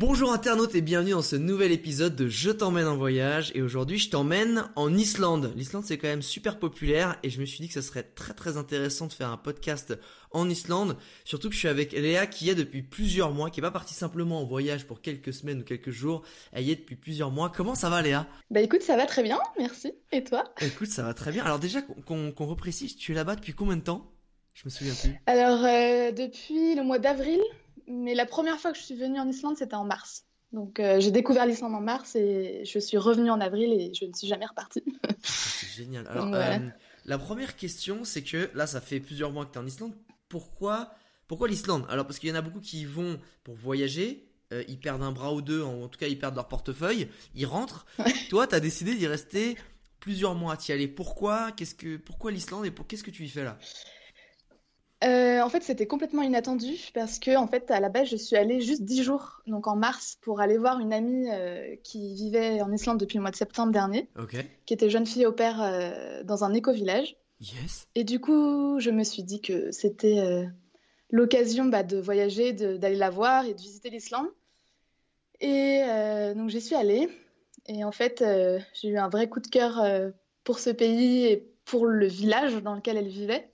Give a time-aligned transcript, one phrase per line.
[0.00, 3.98] Bonjour internautes et bienvenue dans ce nouvel épisode de Je t'emmène en voyage et aujourd'hui
[3.98, 5.52] je t'emmène en Islande.
[5.56, 8.32] L'Islande c'est quand même super populaire et je me suis dit que ça serait très
[8.32, 9.98] très intéressant de faire un podcast
[10.30, 13.60] en Islande, surtout que je suis avec Léa qui est depuis plusieurs mois, qui est
[13.60, 16.94] pas partie simplement en voyage pour quelques semaines ou quelques jours, elle y est depuis
[16.94, 17.50] plusieurs mois.
[17.50, 18.28] Comment ça va Léa?
[18.52, 19.94] Bah écoute ça va très bien, merci.
[20.12, 20.44] Et toi?
[20.60, 21.42] Écoute ça va très bien.
[21.44, 24.12] Alors déjà qu'on qu'on reprécise, tu es là-bas depuis combien de temps?
[24.54, 25.20] Je me souviens plus.
[25.26, 27.40] Alors euh, depuis le mois d'avril
[27.88, 30.24] mais la première fois que je suis venue en Islande, c'était en mars.
[30.52, 34.06] Donc euh, j'ai découvert l'Islande en mars et je suis revenue en avril et je
[34.06, 34.82] ne suis jamais repartie.
[35.22, 36.06] c'est génial.
[36.08, 36.58] Alors euh,
[37.04, 39.94] la première question, c'est que là, ça fait plusieurs mois que tu es en Islande.
[40.28, 40.90] Pourquoi,
[41.26, 41.84] pourquoi l'Islande?
[41.90, 44.24] Alors parce qu'il y en a beaucoup qui y vont pour voyager.
[44.52, 47.44] Euh, ils perdent un bras ou deux, en tout cas ils perdent leur portefeuille, ils
[47.44, 47.84] rentrent.
[48.30, 49.58] Toi, tu as décidé d'y rester
[50.00, 50.88] plusieurs mois, à y aller.
[50.88, 51.52] Pourquoi?
[51.52, 53.58] Qu'est-ce que pourquoi l'Islande et pour qu'est-ce que tu y fais là?
[55.38, 58.36] Euh, en fait, c'était complètement inattendu parce que, en fait, à la base, je suis
[58.36, 62.60] allée juste dix jours, donc en mars, pour aller voir une amie euh, qui vivait
[62.60, 64.08] en Islande depuis le mois de septembre dernier,
[64.66, 67.16] qui était jeune fille au père euh, dans un éco-village.
[67.40, 67.88] Yes.
[67.94, 70.48] Et du coup, je me suis dit que c'était
[71.10, 74.26] l'occasion bah, de voyager, d'aller la voir et de visiter l'Islande.
[75.40, 75.82] Et
[76.34, 77.08] donc, j'y suis allée.
[77.66, 78.24] Et en fait,
[78.74, 79.80] j'ai eu un vrai coup de cœur
[80.42, 83.48] pour ce pays et pour le village dans lequel elle vivait.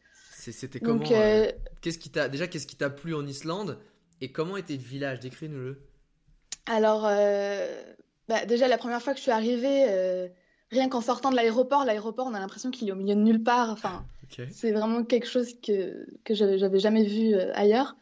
[0.52, 1.52] C'était comment euh, euh,
[1.84, 3.78] Qu'est-ce qui t'a déjà qu'est-ce qui t'a plu en Islande
[4.22, 5.20] et comment était le village?
[5.20, 5.82] Décris-nous-le.
[6.64, 7.92] Alors euh,
[8.26, 10.30] bah, déjà la première fois que je suis arrivée,
[10.70, 13.42] rien qu'en sortant de l'aéroport, l'aéroport on a l'impression qu'il est au milieu de nulle
[13.42, 13.68] part.
[13.68, 14.06] Enfin,
[14.50, 17.96] c'est vraiment quelque chose que que j'avais jamais vu ailleurs.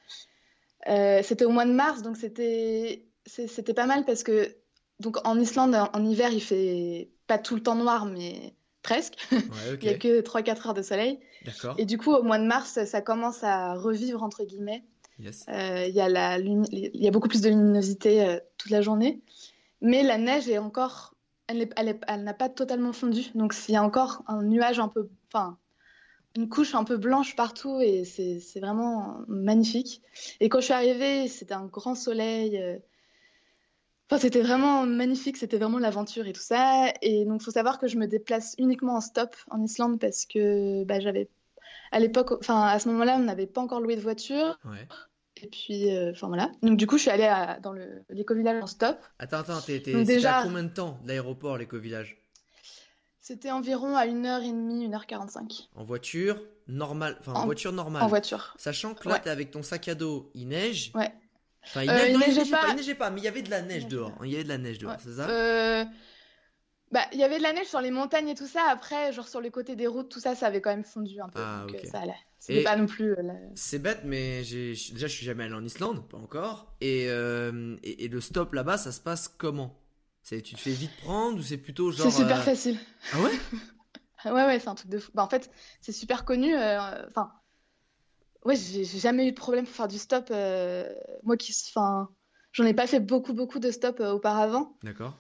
[0.87, 4.55] c'était au mois de mars donc c'était c'était pas mal parce que
[5.01, 9.15] donc en Islande en hiver il fait pas tout le temps noir mais presque.
[9.81, 11.19] il y a que 3-4 heures de soleil.
[11.79, 14.85] Et du coup, au mois de mars, ça commence à revivre, entre guillemets.
[15.49, 18.83] Euh, il, y a la il y a beaucoup plus de luminosité euh, toute la
[18.83, 19.21] journée.
[19.81, 21.15] Mais la neige est encore.
[21.47, 23.27] Elle, elle, n'a pas totalement fondu.
[23.35, 25.09] Donc, il y a encore un nuage un peu.
[25.29, 25.59] Enfin,
[26.37, 30.03] une couche un peu blanche partout et c'est vraiment magnifique.
[30.41, 32.81] Et quand je suis arrivée, c'était un grand soleil.
[34.19, 36.93] C'était vraiment magnifique, c'était vraiment l'aventure et tout ça.
[37.03, 40.27] Et donc, il faut savoir que je me déplace uniquement en stop en Islande parce
[40.27, 41.29] que bah, j'avais,
[41.91, 44.59] à l'époque, enfin, à ce moment-là, on n'avait pas encore loué de voiture.
[45.43, 46.51] Et puis, euh, enfin voilà.
[46.63, 47.29] Donc, du coup, je suis allée
[47.63, 47.73] dans
[48.11, 48.99] l'éco-village en stop.
[49.19, 50.39] Attends, attends, t'es, déjà...
[50.39, 52.19] à combien de temps l'aéroport, l'éco-village
[53.21, 55.69] C'était environ à 1h30, 1h45.
[55.75, 58.03] En voiture normale, enfin en, voiture normale.
[58.03, 58.55] En voiture.
[58.57, 60.93] Sachant que là, t'es avec ton sac à dos, il neige.
[60.95, 61.13] Ouais.
[61.65, 62.69] Enfin, il, euh, neigeait, pas.
[62.71, 64.13] il neigeait pas, mais il y avait de la neige dehors.
[64.25, 65.29] Il y avait de la neige dehors, c'est ça?
[65.29, 65.85] Euh...
[66.93, 68.65] Bah, il y avait de la neige sur les montagnes et tout ça.
[68.71, 71.29] Après, genre sur les côtés des routes, tout ça, ça avait quand même fondu un
[71.31, 71.41] peu.
[71.43, 72.15] Ah, donc, euh, ça allait.
[72.39, 73.13] C'était pas non plus.
[73.13, 73.23] Euh,
[73.55, 76.75] c'est bête, mais j'ai déjà, je suis jamais allé en Islande, pas encore.
[76.83, 79.79] Et, euh, et, le stop là-bas, ça se passe comment?
[80.29, 82.11] Tu te fais vite prendre ou c'est plutôt genre.
[82.11, 82.79] C'est super facile.
[83.13, 83.33] Ah ouais?
[84.25, 85.11] Ouais, ouais, c'est un truc de fou.
[85.15, 86.55] Bah, en fait, c'est super connu.
[86.55, 87.33] Enfin,
[88.45, 90.29] ouais, j'ai jamais eu de problème pour faire du stop.
[90.31, 90.89] Euh,
[91.23, 92.09] moi qui, enfin,
[92.53, 94.77] j'en ai pas fait beaucoup, beaucoup de stop euh, auparavant.
[94.83, 95.17] D'accord.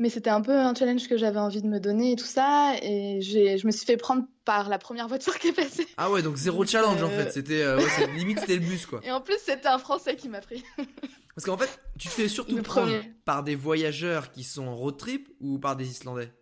[0.00, 2.74] Mais c'était un peu un challenge que j'avais envie de me donner et tout ça.
[2.82, 5.88] Et je me suis fait prendre par la première voiture qui est passée.
[5.96, 7.32] Ah ouais, donc zéro challenge en fait.
[7.32, 9.00] C'était ouais, limite c'était le bus quoi.
[9.02, 10.62] Et en plus c'était un Français qui m'a pris.
[11.38, 12.92] Parce qu'en fait, tu te fais surtout prendre
[13.24, 16.32] par des voyageurs qui sont en road trip ou par des Islandais?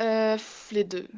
[0.00, 0.36] Euh,
[0.70, 1.08] Les deux.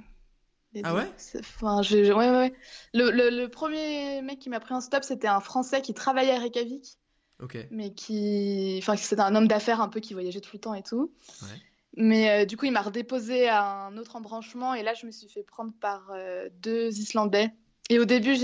[0.84, 1.10] Ah ouais?
[1.38, 2.54] Enfin, ouais, ouais.
[2.94, 6.38] Le, le, premier mec qui m'a pris en stop, c'était un Français qui travaillait à
[6.38, 6.98] Reykjavik.
[7.40, 7.58] Ok.
[7.70, 8.78] Mais qui.
[8.80, 11.12] Enfin, c'était un homme d'affaires un peu qui voyageait tout le temps et tout.
[11.42, 11.48] Ouais.
[11.96, 15.10] Mais euh, du coup, il m'a redéposé à un autre embranchement et là, je me
[15.10, 17.50] suis fait prendre par euh, deux Islandais.
[17.90, 18.34] Et au début,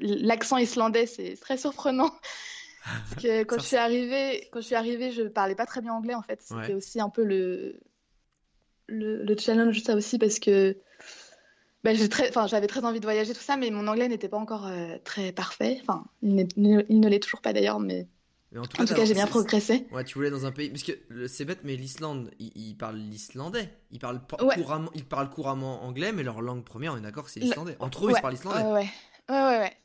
[0.00, 2.10] l'accent islandais, c'est très surprenant.
[2.84, 5.92] Parce que quand je suis arrivée, quand je suis arrivée, je parlais pas très bien
[5.92, 6.40] anglais en fait.
[6.40, 7.80] C'était aussi un peu le
[8.88, 10.76] le, challenge, ça aussi, parce que
[11.86, 14.96] bah, j'avais très envie de voyager, tout ça, mais mon anglais n'était pas encore euh,
[15.04, 15.78] très parfait.
[15.82, 18.08] Enfin, il, ne l'est toujours pas d'ailleurs, mais,
[18.56, 19.86] en tout cas, j'ai bien progressé.
[19.92, 20.70] Ouais, tu voulais dans un pays.
[20.70, 23.70] Parce que c'est bête, mais l'Islande, ils, parlent l'islandais.
[23.90, 27.40] Ils parlent, couramment, ils parlent couramment anglais, mais leur langue première, on est d'accord, c'est
[27.40, 27.76] l'islandais.
[27.80, 28.62] Entre eux, ils parlent islandais.
[28.62, 28.88] Ouais, ouais,
[29.28, 29.58] ouais.
[29.58, 29.76] ouais.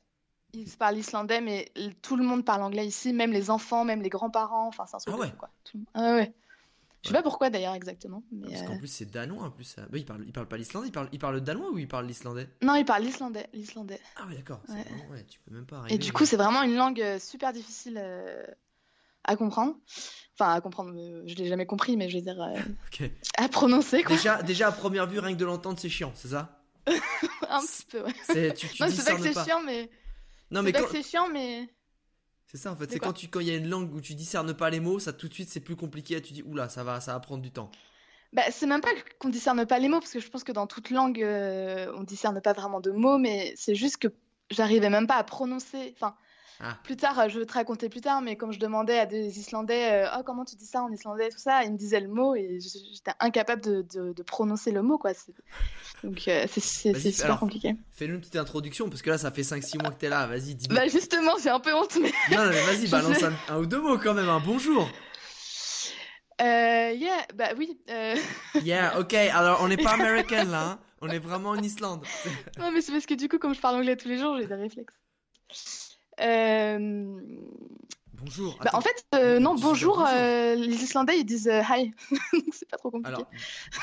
[0.53, 1.71] Ils parlent islandais, mais
[2.01, 4.67] tout le monde parle anglais ici, même les enfants, même les grands-parents.
[4.67, 5.33] Enfin, c'est un truc ah ouais.
[5.37, 5.49] quoi.
[5.93, 6.33] Ah ouais.
[7.03, 8.23] Je sais pas pourquoi d'ailleurs exactement.
[8.43, 9.75] Parce qu'en euh, plus c'est danois en plus.
[9.77, 11.87] Bah, il parle, il parle pas l'islandais, il parle, il parle le danois ou il
[11.87, 12.47] parle l'islandais?
[12.61, 13.99] Non, il parle l'islandais, l'islandais.
[14.17, 14.61] Ah ouais d'accord.
[14.69, 15.25] Ouais.
[15.27, 18.45] tu peux même pas Et du coup c'est vraiment une langue euh, super difficile euh,
[19.23, 19.75] à comprendre.
[20.37, 20.93] Enfin à comprendre,
[21.25, 22.39] je l'ai jamais compris, mais je veux dire
[23.37, 24.15] à prononcer quoi.
[24.15, 26.63] Déjà, déjà à première vue rien que de l'entendre c'est chiant, c'est ça?
[27.49, 28.13] Un petit peu ouais.
[28.23, 29.89] C'est, tu, tu non, c'est pas que c'est chiant mais.
[30.51, 30.87] Non mais quand...
[30.91, 31.67] c'est chiant mais.
[32.51, 34.13] C'est ça en fait, c'est quand tu quand il y a une langue où tu
[34.13, 36.83] discernes pas les mots, ça tout de suite c'est plus compliqué, tu dis oula, ça
[36.83, 37.71] va ça va prendre du temps.
[38.33, 38.89] Bah, c'est même pas
[39.19, 42.03] qu'on discerne pas les mots parce que je pense que dans toute langue euh, on
[42.03, 44.09] discerne pas vraiment de mots mais c'est juste que
[44.49, 45.93] j'arrivais même pas à prononcer.
[45.95, 46.13] Enfin
[46.63, 46.77] ah.
[46.83, 49.39] Plus tard, euh, je vais te raconter plus tard, mais quand je demandais à des
[49.39, 52.07] Islandais, euh, oh, comment tu dis ça en islandais, tout ça, ils me disaient le
[52.07, 55.11] mot et j'étais incapable de, de, prononcer le mot, quoi.
[56.03, 57.75] Donc euh, c'est super compliqué.
[57.93, 60.53] Fais-nous une petite introduction, parce que là, ça fait 5-6 mois que t'es là, vas-y,
[60.53, 60.81] dis-moi.
[60.81, 62.11] Bah justement, j'ai un peu honte, mais...
[62.35, 64.87] non, mais vas-y, balance un, ou deux mots quand même, un bonjour.
[66.41, 67.79] Euh, yeah, bah oui.
[68.63, 70.79] yeah, ok, alors on n'est pas américain là, hein.
[71.01, 72.05] on est vraiment en Islande.
[72.59, 74.45] non, mais c'est parce que du coup, comme je parle anglais tous les jours, j'ai
[74.45, 74.93] des réflexes.
[76.19, 77.21] Euh,
[78.13, 78.57] bonjour.
[78.63, 81.93] Bah, en fait, euh, non, bonjour, euh, les Islandais ils disent hi.
[82.51, 83.15] c'est pas trop compliqué.
[83.15, 83.31] Alors,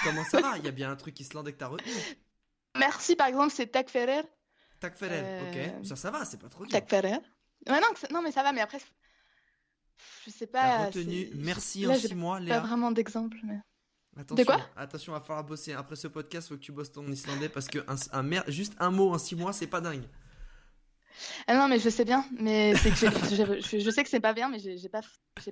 [0.05, 0.59] comment ça va?
[0.59, 1.93] Il y a bien un truc islandais que t'as retenu.
[2.77, 4.23] Merci, par exemple, c'est takferer.
[4.81, 5.87] Takferer, ok.
[5.87, 6.73] Ça, ça va, c'est pas trop dur.
[6.73, 7.19] Takferer.
[7.69, 8.79] Ouais, non, non, mais ça va, mais après,
[10.25, 10.61] je sais pas.
[10.61, 12.61] T'as retenu merci en six mois, Léa.
[12.61, 13.59] Pas vraiment d'exemple, mais.
[14.17, 14.61] Attention, de quoi?
[14.77, 15.73] Attention, va falloir bosser.
[15.73, 18.91] Après ce podcast, faut que tu bosses ton islandais parce que un, un juste un
[18.91, 20.03] mot en six mois, c'est pas dingue.
[21.47, 22.97] Ah non, mais je sais bien, mais c'est que
[23.67, 25.01] je, je, sais que c'est pas bien, mais j'ai pas,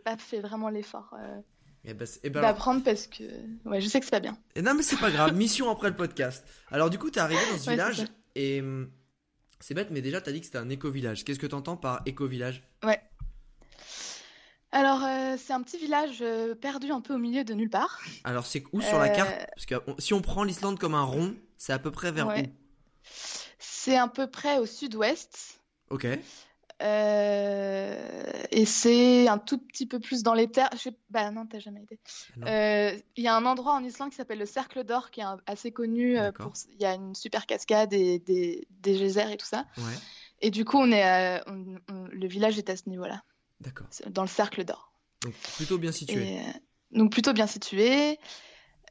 [0.04, 1.40] pas fait vraiment l'effort euh,
[1.84, 3.22] eh ben, eh ben d'apprendre parce que
[3.64, 4.36] ouais, je sais que c'est pas bien.
[4.54, 5.34] Et non, mais c'est pas grave.
[5.34, 6.44] Mission après le podcast.
[6.70, 8.04] Alors du coup, t'es arrivé dans ce village
[8.34, 8.90] et hum,
[9.60, 11.24] c'est bête, mais déjà t'as dit que c'était un éco-village.
[11.24, 12.62] Qu'est-ce que t'entends par éco-village?
[12.84, 13.00] Ouais.
[14.72, 18.00] Alors, euh, c'est un petit village euh, perdu un peu au milieu de nulle part.
[18.24, 19.34] Alors, c'est où sur la carte?
[19.54, 22.42] Parce que si on prend l'Islande comme un rond, c'est à peu près vers où?
[23.58, 25.60] C'est à peu près au sud-ouest.
[25.90, 26.06] Ok.
[26.82, 30.70] Euh, et c'est un tout petit peu plus dans les terres.
[30.72, 31.98] Je Bah non, t'as jamais été.
[32.44, 35.24] Euh, il y a un endroit en Islande qui s'appelle le Cercle d'Or, qui est
[35.46, 36.18] assez connu.
[36.18, 36.52] Euh, pour...
[36.72, 39.64] Il y a une super cascade et des, des geysers et tout ça.
[39.78, 39.94] Ouais.
[40.42, 41.40] Et du coup, on est,
[41.88, 43.22] le village est à ce niveau-là.
[43.60, 43.86] D'accord.
[44.10, 44.92] Dans le Cercle d'Or.
[45.22, 46.40] Donc plutôt bien situé.
[46.90, 48.18] Donc plutôt bien situé.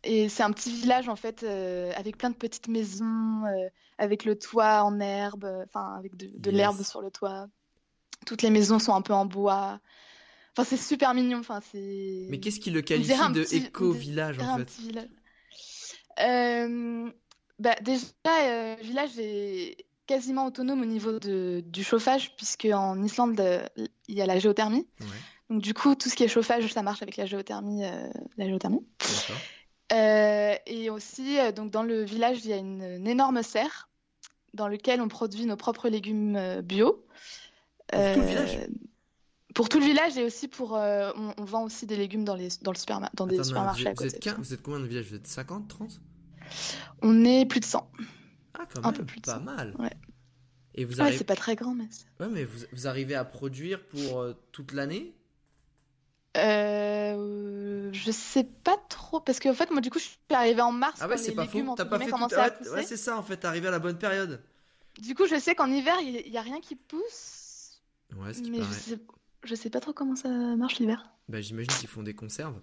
[0.06, 4.24] Et c'est un petit village en fait euh, avec plein de petites maisons, euh, avec
[4.24, 7.48] le toit en herbe, enfin avec de, l'herbe sur le toit.
[8.26, 9.80] Toutes les maisons sont un peu en bois.
[10.56, 11.40] Enfin c'est super mignon.
[11.40, 12.28] Enfin c'est.
[12.30, 15.10] Mais qu'est-ce qui le qualifie de éco-village en fait petit village.
[16.20, 17.12] Euh,
[17.60, 23.42] bah, déjà le village est quasiment autonome au niveau de, du chauffage puisque en Islande
[24.08, 24.88] il y a la géothermie.
[25.50, 27.82] Donc du coup tout ce qui est chauffage ça marche avec la géothermie.
[28.38, 28.86] la géothermie.
[29.94, 33.90] Euh, et aussi, euh, donc dans le village, il y a une, énorme serre
[34.54, 37.06] dans lequel on produit nos propres légumes euh, bio.
[37.92, 38.60] Pour tout le village?
[39.54, 40.74] Pour tout le village et aussi pour.
[40.74, 44.54] On, vend aussi des légumes dans, les, dans, le dans des supermarchés vous, êtes, Vous
[44.54, 46.02] êtes combien de village Vous êtes 50, 30
[47.02, 47.90] On est plus de 100.
[48.54, 49.76] Ah, quand même, Un peu plus de pas mal.
[49.80, 49.92] Ouais.
[50.74, 51.18] Et vous arrivez...
[51.18, 51.88] c'est pas très grand, mais.
[52.20, 55.16] Ouais, mais vous, vous arrivez à produire pour toute l'année?
[56.36, 60.72] Euh, je sais pas trop parce qu'en fait moi du coup je suis arrivée en
[60.72, 61.76] mars ah ouais c'est pas faux.
[61.76, 62.70] t'as pas fait tout...
[62.72, 64.42] ouais, c'est ça en fait t'es arrivé à la bonne période.
[65.00, 67.82] Du coup je sais qu'en hiver il y, a rien qui pousse.
[68.16, 69.00] Ouais mais je sais...
[69.44, 71.10] je sais pas trop comment ça marche l'hiver.
[71.30, 72.60] Bah j'imagine qu'ils font des conserves.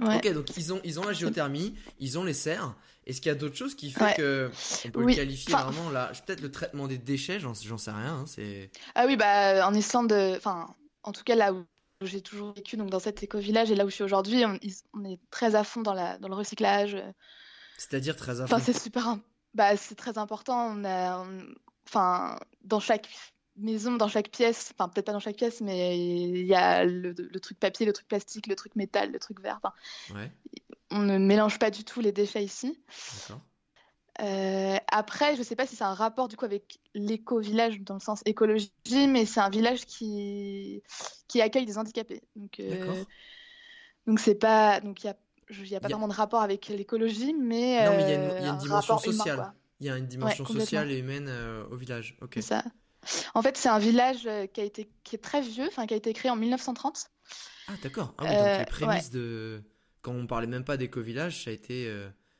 [0.00, 0.16] Ouais.
[0.16, 2.74] ok donc ils ont ils ont la géothermie ils ont les serres.
[3.06, 4.50] Est-ce qu'il y a d'autres choses qui font que
[4.86, 8.24] on peut le qualifier vraiment là peut-être le traitement des déchets j'en sais rien hein,
[8.26, 11.64] c'est ah oui bah en Islande enfin en tout cas là où
[12.06, 15.20] j'ai toujours vécu donc dans cet éco-village et là où je suis aujourd'hui, on, est
[15.30, 16.96] très à fond dans, la, dans le recyclage.
[17.78, 18.54] C'est-à-dire très à fond.
[18.54, 19.18] Enfin, c'est super.
[19.54, 20.74] Bah, c'est très important.
[20.76, 21.24] On a,
[21.86, 23.08] enfin, dans chaque
[23.56, 27.14] maison, dans chaque pièce, enfin peut-être pas dans chaque pièce, mais il y a le,
[27.40, 29.60] truc papier, le truc plastique, le truc métal, le truc vert.
[30.14, 30.30] ouais.
[30.90, 32.78] On ne mélange pas du tout les déchets ici.
[34.20, 37.94] Euh, après, je ne sais pas si c'est un rapport du coup avec l'éco-village dans
[37.94, 38.70] le sens écologie,
[39.08, 40.82] mais c'est un village qui
[41.28, 42.22] qui accueille des handicapés.
[42.36, 43.04] Donc, euh,
[44.06, 45.16] donc c'est pas donc il y a
[45.50, 47.84] il n'y a pas vraiment de rapport avec l'écologie, mais.
[47.84, 49.52] Non, mais il y a une, dimension sociale.
[49.80, 51.30] il y a une dimension sociale et humaine
[51.70, 52.16] au village.
[52.20, 52.38] Ok.
[52.40, 52.64] ça.
[53.34, 55.96] En fait, c'est un village qui a été qui est très vieux, enfin qui a
[55.96, 57.10] été créé en 1930.
[57.68, 58.14] Ah d'accord.
[58.18, 59.62] Ah, oui, donc les prémices de
[60.00, 61.92] quand on parlait même pas d'éco-village, ça a été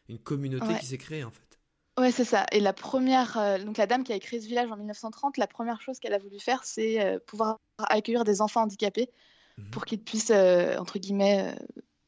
[0.09, 1.52] une communauté qui s'est créée en fait.
[1.99, 2.47] Ouais, c'est ça.
[2.53, 5.47] Et la première, euh, donc la dame qui a créé ce village en 1930, la
[5.47, 9.11] première chose qu'elle a voulu faire, c'est euh, pouvoir accueillir des enfants handicapés
[9.59, 9.71] mhm.
[9.71, 11.55] pour qu'ils puissent, euh, entre guillemets,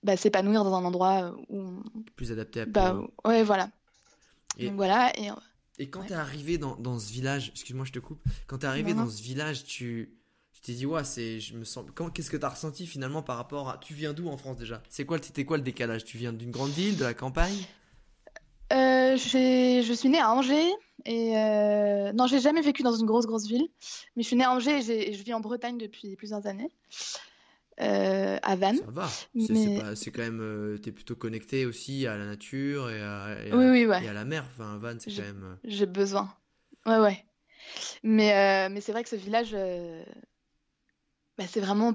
[0.02, 1.82] bah, s'épanouir dans un endroit où.
[2.16, 3.68] Plus adapté à bah, Ouais, voilà.
[4.56, 4.68] Et...
[4.68, 5.12] Donc voilà.
[5.18, 5.30] Et,
[5.78, 8.64] et quand tu es arrivé dans, dans ce village, excuse-moi, je te coupe, quand tu
[8.64, 10.16] es arrivé dans ce village, tu.
[10.52, 11.84] Tu t'es dit, ouais, c'est, je me sens.
[12.14, 13.76] Qu'est-ce que tu as ressenti finalement par rapport à.
[13.78, 14.82] Tu viens d'où en France déjà?
[14.88, 16.04] C'est quoi, c'était quoi le décalage?
[16.04, 17.66] Tu viens d'une grande ville, de la campagne?
[18.72, 20.72] Euh, je suis née à Angers
[21.04, 22.12] et euh...
[22.12, 23.68] non, j'ai jamais vécu dans une grosse grosse ville,
[24.16, 26.70] mais je suis née à Angers et, je vis en Bretagne depuis plusieurs années.
[27.80, 28.78] Euh, à Vannes.
[28.78, 29.08] Ça va.
[29.96, 30.40] C'est quand même.
[30.40, 34.44] Euh, tu es plutôt connecté aussi à la nature et à, et à, la mer.
[34.52, 35.58] Enfin, Vannes, c'est quand même.
[35.64, 36.32] J'ai besoin.
[36.86, 37.24] Ouais, ouais.
[38.04, 39.56] Mais, mais c'est vrai que ce village,
[41.36, 41.94] bah, c'est vraiment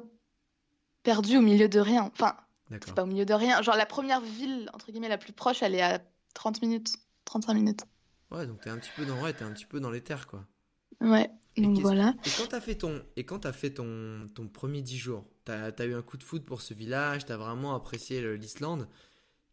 [1.03, 2.11] perdu au milieu de rien.
[2.11, 2.35] Enfin,
[2.69, 3.61] c'est pas au milieu de rien.
[3.61, 6.01] Genre, la première ville, entre guillemets, la plus proche, elle est à
[6.33, 6.93] 30 minutes,
[7.25, 7.81] 35 minutes.
[8.31, 10.27] Ouais, donc t'es un petit peu dans, ouais, es un petit peu dans les terres,
[10.27, 10.45] quoi.
[11.01, 12.13] Ouais, donc voilà.
[12.25, 15.71] Et quand t'as fait ton, et quand as fait ton, ton premier 10 jours, t'as
[15.77, 18.87] as eu un coup de foot pour ce village, t'as vraiment apprécié l'Islande.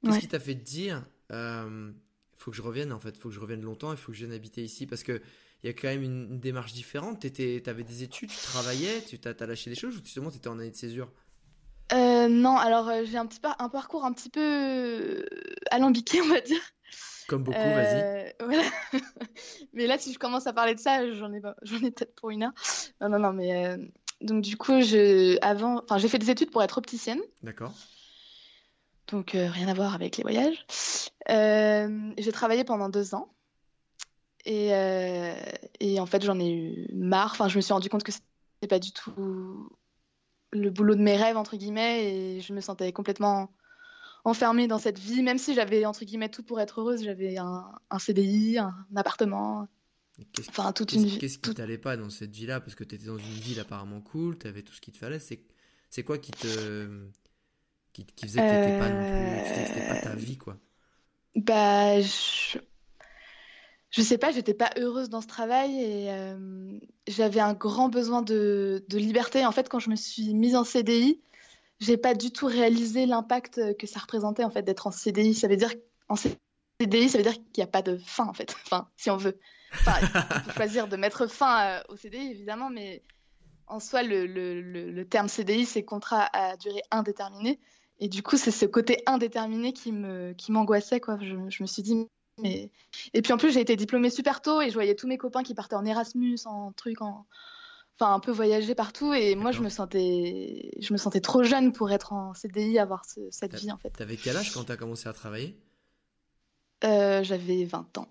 [0.04, 1.90] Qu'est-ce qui t'a fait te dire, euh,
[2.36, 4.24] faut que je revienne en fait, faut que je revienne longtemps, il faut que je
[4.24, 4.86] vienne habiter ici?
[4.86, 5.20] Parce que
[5.62, 7.20] il y a quand même une, démarche différente.
[7.20, 10.58] T'avais des études, tu travaillais, tu t'as as lâché des choses ou justement t'étais en
[10.58, 11.10] année de césure?
[11.92, 15.24] Euh, non, alors euh, j'ai un petit un parcours un petit peu euh,
[15.70, 16.60] alambiqué, on va dire.
[17.28, 18.34] Comme beaucoup, vas-y.
[18.40, 18.62] Voilà.
[19.72, 22.30] mais là, si je commence à parler de ça, j'en ai, j'en ai peut-être pour
[22.30, 22.52] une heure.
[23.00, 23.76] Non, non, non, mais
[24.20, 27.20] donc du coup, je, avant, enfin, j'ai fait des études pour être opticienne.
[27.42, 27.72] D'accord.
[29.08, 30.66] Donc rien à voir avec les voyages.
[31.28, 33.32] j'ai travaillé pendant deux ans.
[34.44, 34.68] Et,
[35.80, 37.32] et en fait, j'en ai eu marre.
[37.32, 39.68] Enfin, je me suis rendu compte que c'était pas du tout
[40.52, 43.50] le boulot de mes rêves, entre guillemets, et je me sentais complètement
[44.24, 47.04] enfermée dans cette vie, même si j'avais, entre guillemets, tout pour être heureuse.
[47.04, 49.68] J'avais un, CDI, un, appartement,
[50.48, 51.18] enfin toute une vie.
[51.18, 52.60] Qu'est-ce qui t'allait pas dans cette vie-là?
[52.60, 54.98] Parce que tu étais dans une ville apparemment cool, tu avais tout ce qu'il te
[54.98, 55.20] fallait.
[55.20, 57.06] C'est quoi qui te...
[57.92, 59.88] Qui, faisait que t'étais pas non plus...
[59.88, 60.58] Pas ta vie, quoi?
[61.34, 62.58] Bah, je
[63.96, 68.20] je sais pas, j'étais pas heureuse dans ce travail et euh, j'avais un grand besoin
[68.20, 69.46] de, liberté.
[69.46, 71.22] En fait, quand je me suis mise en CDI,
[71.80, 75.32] j'ai pas du tout réalisé l'impact que ça représentait en fait d'être en CDI.
[75.32, 75.72] Ça veut dire
[76.10, 78.54] en CDI, ça veut dire qu'il n'y a pas de fin en fait.
[78.66, 79.38] Enfin, si on veut.
[79.72, 83.02] Enfin, on peut choisir de mettre fin euh, au CDI évidemment, mais
[83.66, 87.58] en soi, le, terme CDI, c'est contrat à durée indéterminée.
[87.98, 91.16] Et du coup, c'est ce côté indéterminé qui me qui m'angoissait quoi.
[91.22, 92.06] Je, je, me suis dit
[92.38, 92.70] mais...
[93.14, 95.42] Et puis en plus, j'ai été diplômée super tôt et je voyais tous mes copains
[95.42, 97.26] qui partaient en Erasmus, en truc, en...
[97.98, 99.12] enfin un peu voyager partout.
[99.12, 103.04] Et moi, je me sentais, je me sentais trop jeune pour être en CDI, avoir
[103.04, 103.90] cette vie en fait.
[103.90, 105.58] T'avais quel âge quand t'as commencé à travailler?
[106.84, 108.08] Euh, J'avais 20 ans.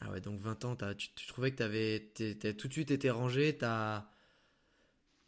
[0.00, 2.12] Ah ouais, donc 20 ans, tu, trouvais que t'avais,
[2.54, 4.04] tout de suite été rangé, t'as...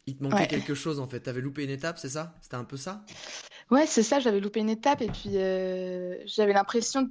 [0.05, 1.21] Il te manquait quelque chose en fait.
[1.21, 2.35] T'avais loupé une étape, c'est ça?
[2.41, 3.05] C'était un peu ça?
[3.71, 4.19] Ouais, c'est ça.
[4.19, 7.09] J'avais loupé une étape et puis euh, j'avais l'impression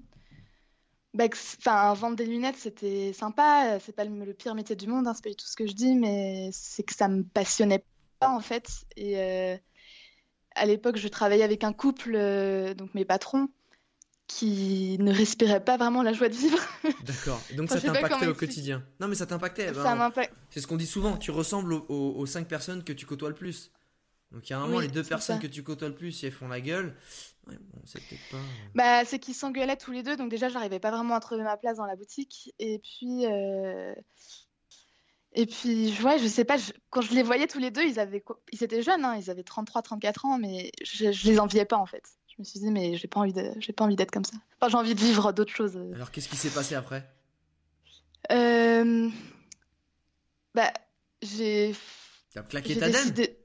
[1.14, 3.78] bah, enfin, vendre des lunettes, c'était sympa.
[3.80, 5.72] C'est pas le, pire métier du monde, hein, c'est pas du tout ce que je
[5.72, 7.84] dis, mais c'est que ça me passionnait
[8.18, 8.68] pas en fait.
[8.96, 9.56] Et euh,
[10.54, 13.48] à l'époque, je travaillais avec un couple, euh, donc mes patrons,
[14.26, 16.58] qui ne respiraient pas vraiment la joie de vivre.
[17.04, 17.40] D'accord.
[17.56, 18.82] Donc ça t'impactait au quotidien?
[19.00, 19.72] Non, mais ça t'impactait.
[19.72, 20.10] Ben,
[20.50, 21.18] c'est ce qu'on dit souvent.
[21.18, 23.70] Tu ressembles aux, cinq personnes que tu côtoies le plus.
[24.32, 26.26] Donc il y a un moment, les deux personnes que tu côtoies le plus, si
[26.26, 26.94] elles font la gueule,
[27.48, 28.36] Ouais, bon, c'est pas.
[28.36, 28.40] Euh,
[28.74, 31.56] bah, c'est qu'ils s'engueulaient tous les deux, donc déjà, j'arrivais pas vraiment à trouver ma
[31.56, 32.54] place dans la boutique.
[32.58, 33.26] Et puis.
[33.26, 33.94] Euh...
[35.34, 36.58] Et puis, ouais, je sais pas,
[36.90, 38.22] quand je les voyais tous les deux, ils, avaient...
[38.52, 41.10] ils étaient jeunes, hein, ils avaient 33, 34 ans, mais je...
[41.10, 42.04] je, les enviais pas en fait.
[42.28, 43.50] Je me suis dit, mais j'ai pas envie de...
[43.58, 44.36] j'ai pas envie d'être comme ça.
[44.60, 45.78] Enfin, j'ai envie de vivre d'autres choses.
[45.78, 45.94] Euh.
[45.94, 47.10] Alors, qu'est-ce qui s'est passé après?
[48.30, 49.08] Euh...
[50.54, 50.70] Bah,
[51.22, 51.74] j'ai.
[52.34, 53.41] T'as claqué ta décidé...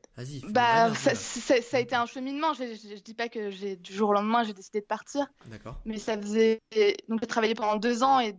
[0.49, 2.53] Bah, ça, ça, a été un cheminement.
[2.53, 5.27] Je, je, dis pas que j'ai du jour au lendemain j'ai décidé de partir.
[5.45, 5.79] D'accord.
[5.85, 6.59] Mais ça faisait
[7.07, 8.35] donc j'ai travaillé pendant deux ans et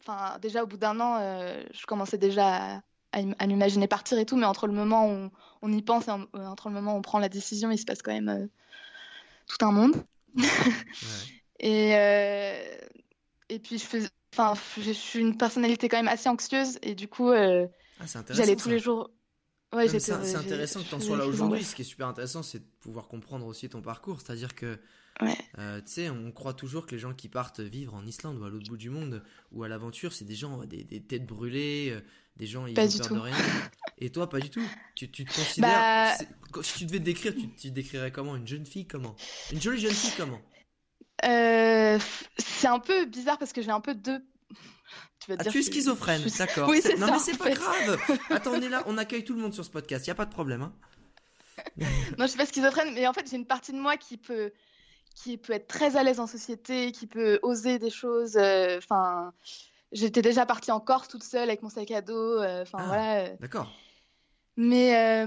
[0.00, 2.80] enfin déjà au bout d'un an euh, je commençais déjà à,
[3.12, 4.36] à, m'imaginer partir et tout.
[4.36, 7.02] Mais entre le moment où on, y pense et euh, entre le moment où on
[7.02, 8.46] prend la décision, il se passe quand même euh,
[9.48, 9.96] tout un monde.
[10.36, 10.44] ouais.
[11.58, 11.94] et
[13.48, 17.08] et puis je fais enfin je suis une personnalité quand même assez anxieuse et du
[17.08, 19.10] coup ah, j'allais tous les jours
[19.98, 21.64] c'est intéressant que tu en sois là aujourd'hui.
[21.64, 24.20] Ce qui est super intéressant, c'est de pouvoir comprendre aussi ton parcours.
[24.20, 24.78] C'est-à-dire que
[25.58, 28.44] Euh, tu sais, on croit toujours que les gens qui partent vivre en Islande ou
[28.44, 31.90] à l'autre bout du monde ou à l'aventure, c'est des gens, des, des, têtes brûlées,
[31.90, 32.00] euh,
[32.36, 33.36] des gens ils pas ont peur de rien.
[33.98, 34.62] Et toi, pas du tout.
[34.94, 36.16] Tu, tu te considères.
[36.52, 36.62] Bah...
[36.62, 38.36] Si tu devais te décrire, tu, tu te décrirais comment?
[38.36, 39.16] Une jeune fille comment?
[39.52, 40.40] Une jolie jeune fille comment?
[41.24, 41.98] Euh,
[42.36, 44.22] C'est un peu bizarre parce que j'ai un peu deux
[45.20, 46.68] tu, vas ah, tu es schizophrène, d'accord.
[46.70, 47.98] Oui, non, mais c'est pas grave.
[48.30, 50.14] Attends, on est là, on accueille tout le monde sur ce podcast, il y a
[50.14, 50.62] pas de problème.
[50.62, 50.72] Hein.
[52.18, 54.52] non, je suis pas schizophrène, mais en fait, j'ai une partie de moi qui peut,
[55.14, 58.36] qui peut être très à l'aise en société, qui peut oser des choses.
[58.36, 59.32] Euh, enfin,
[59.92, 62.40] j'étais déjà partie en Corse toute seule avec mon sac à dos.
[62.40, 63.28] Euh, ah, voilà.
[63.36, 63.70] D'accord.
[64.56, 65.26] Mais.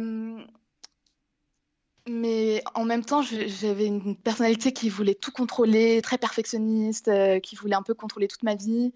[2.07, 7.75] Mais en même temps, j'avais une personnalité qui voulait tout contrôler, très perfectionniste, qui voulait
[7.75, 8.91] un peu contrôler toute ma vie.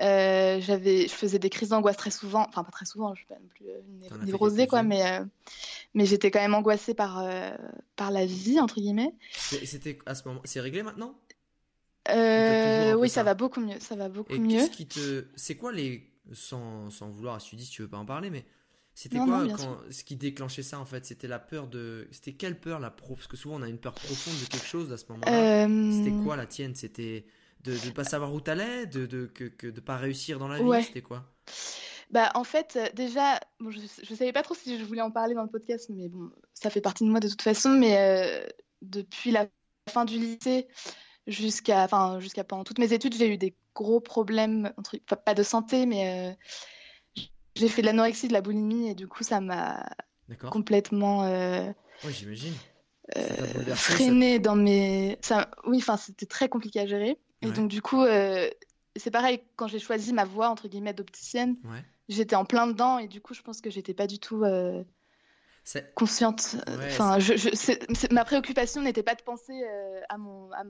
[0.00, 3.26] Euh, j'avais, je faisais des crises d'angoisse très souvent, enfin pas très souvent, je suis
[3.26, 5.24] pas non plus euh, névrosée quoi, mais euh,
[5.94, 7.26] mais j'étais quand même angoissée par
[7.96, 9.14] par la vie entre guillemets.
[9.30, 11.18] C'était à ce moment, c'est réglé maintenant?
[12.08, 14.58] Oui, ça, va beaucoup mieux, ça va beaucoup Et mieux.
[14.58, 17.88] Qu'est-ce qui te, c'est quoi les, sans sans vouloir, si tu dis si tu veux
[17.88, 18.44] pas en parler, mais
[18.92, 21.06] c'était quoi quand, ce qui déclenchait ça en fait?
[21.06, 23.78] C'était la peur de, c'était quelle peur la pro Parce que souvent on a une
[23.78, 25.68] peur profonde de quelque chose à ce moment-là.
[25.90, 26.74] C'était quoi la tienne?
[26.74, 27.24] C'était
[27.66, 30.58] de ne pas savoir où t'allais, de, de, que, que de pas réussir dans la
[30.58, 31.24] vie, c'était quoi?
[32.10, 35.34] Bah, en fait, euh, déjà, je, ne savais pas trop si je voulais en parler
[35.34, 37.70] dans le podcast, mais bon, ça fait partie de moi de toute façon.
[37.70, 38.46] Mais euh,
[38.82, 39.48] depuis la
[39.90, 40.68] fin du lycée
[41.26, 45.42] jusqu'à, enfin, jusqu'à pendant toutes mes études, j'ai eu des gros problèmes, entre, pas de
[45.42, 46.36] santé, mais
[47.16, 47.22] euh,
[47.56, 49.84] j'ai fait de l'anorexie, de la boulimie, et du coup, ça m'a
[50.50, 51.22] complètement.
[52.04, 52.54] oui, j'imagine.
[53.74, 55.18] freiné dans mes.
[55.22, 57.18] Ça, oui, enfin, c'était très compliqué à gérer.
[57.46, 58.48] Et donc, du coup, euh,
[58.96, 61.56] c'est pareil, quand j'ai choisi ma voie, entre guillemets, d'opticienne,
[62.08, 64.82] j'étais en plein dedans et du coup, je pense que j'étais pas du tout euh,
[65.94, 66.56] consciente.
[66.68, 70.64] enfin, je, ma préoccupation n'était pas de penser euh, à, mon, à,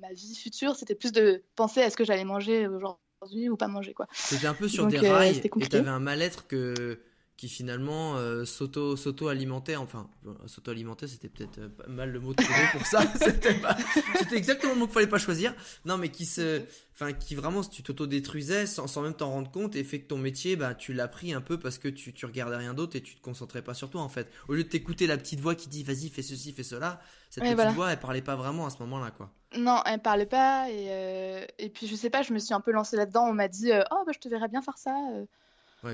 [0.00, 3.68] ma vie future, c'était plus de penser à ce que j'allais manger aujourd'hui ou pas
[3.68, 3.94] manger.
[3.94, 4.06] quoi.
[4.12, 7.00] C'était un peu sur des rails et t'avais un mal-être que
[7.40, 10.10] qui finalement euh, s'auto s'auto alimentait enfin
[10.44, 14.78] s'auto alimentait c'était peut-être euh, pas mal le mot trouvé pour ça c'était exactement le
[14.78, 15.54] mot qu'il fallait pas choisir.
[15.86, 16.60] Non mais qui se
[16.94, 20.08] enfin qui vraiment tu t'auto détruisais sans, sans, même t'en rendre compte et fait que
[20.08, 22.94] ton métier bah tu l'as pris un peu parce que tu tu regardais rien d'autre
[22.96, 24.30] et tu te concentrais pas sur toi en fait.
[24.48, 27.00] Au lieu de t'écouter la petite voix qui dit vas-y fais ceci fais cela
[27.30, 29.30] cette petite voix elle parlait pas vraiment à ce moment-là quoi.
[29.56, 32.60] Non elle parlait pas et euh, et puis je sais pas je me suis un
[32.60, 33.28] peu lancée là-dedans.
[33.28, 34.94] On m'a dit oh bah je te verrais bien faire ça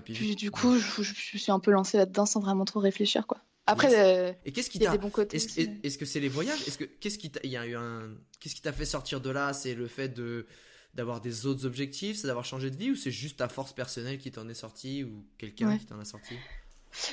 [0.04, 3.38] puis, du coup, je, je, suis un peu lancée là-dedans sans vraiment trop réfléchir, quoi.
[3.66, 6.62] Après, euh, et qu'est-ce qui t'a Est-ce est, que c'est les voyages?
[6.68, 9.20] Est-ce que qu'est-ce qui t'a il y a eu un qu'est-ce qui t'a fait sortir
[9.20, 9.52] de là?
[9.52, 10.46] C'est le fait de
[10.94, 14.18] d'avoir des autres objectifs, c'est d'avoir changé de vie ou c'est juste ta force personnelle
[14.18, 16.34] qui t'en est sortie ou quelqu'un qui t'en a sorti?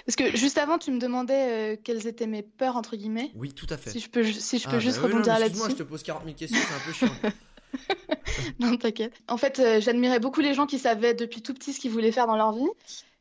[0.06, 3.32] Parce que juste avant, tu me demandais euh, quelles étaient mes peurs entre guillemets.
[3.36, 3.90] Oui, tout à fait.
[3.90, 5.58] Si je peux, si je peux ah, juste bah rebondir là-dessus.
[5.58, 7.32] Moi, je te pose 40 000 questions, c'est un peu chiant.
[8.60, 9.14] non, t'inquiète.
[9.28, 12.12] En fait, euh, j'admirais beaucoup les gens qui savaient depuis tout petit ce qu'ils voulaient
[12.12, 12.70] faire dans leur vie.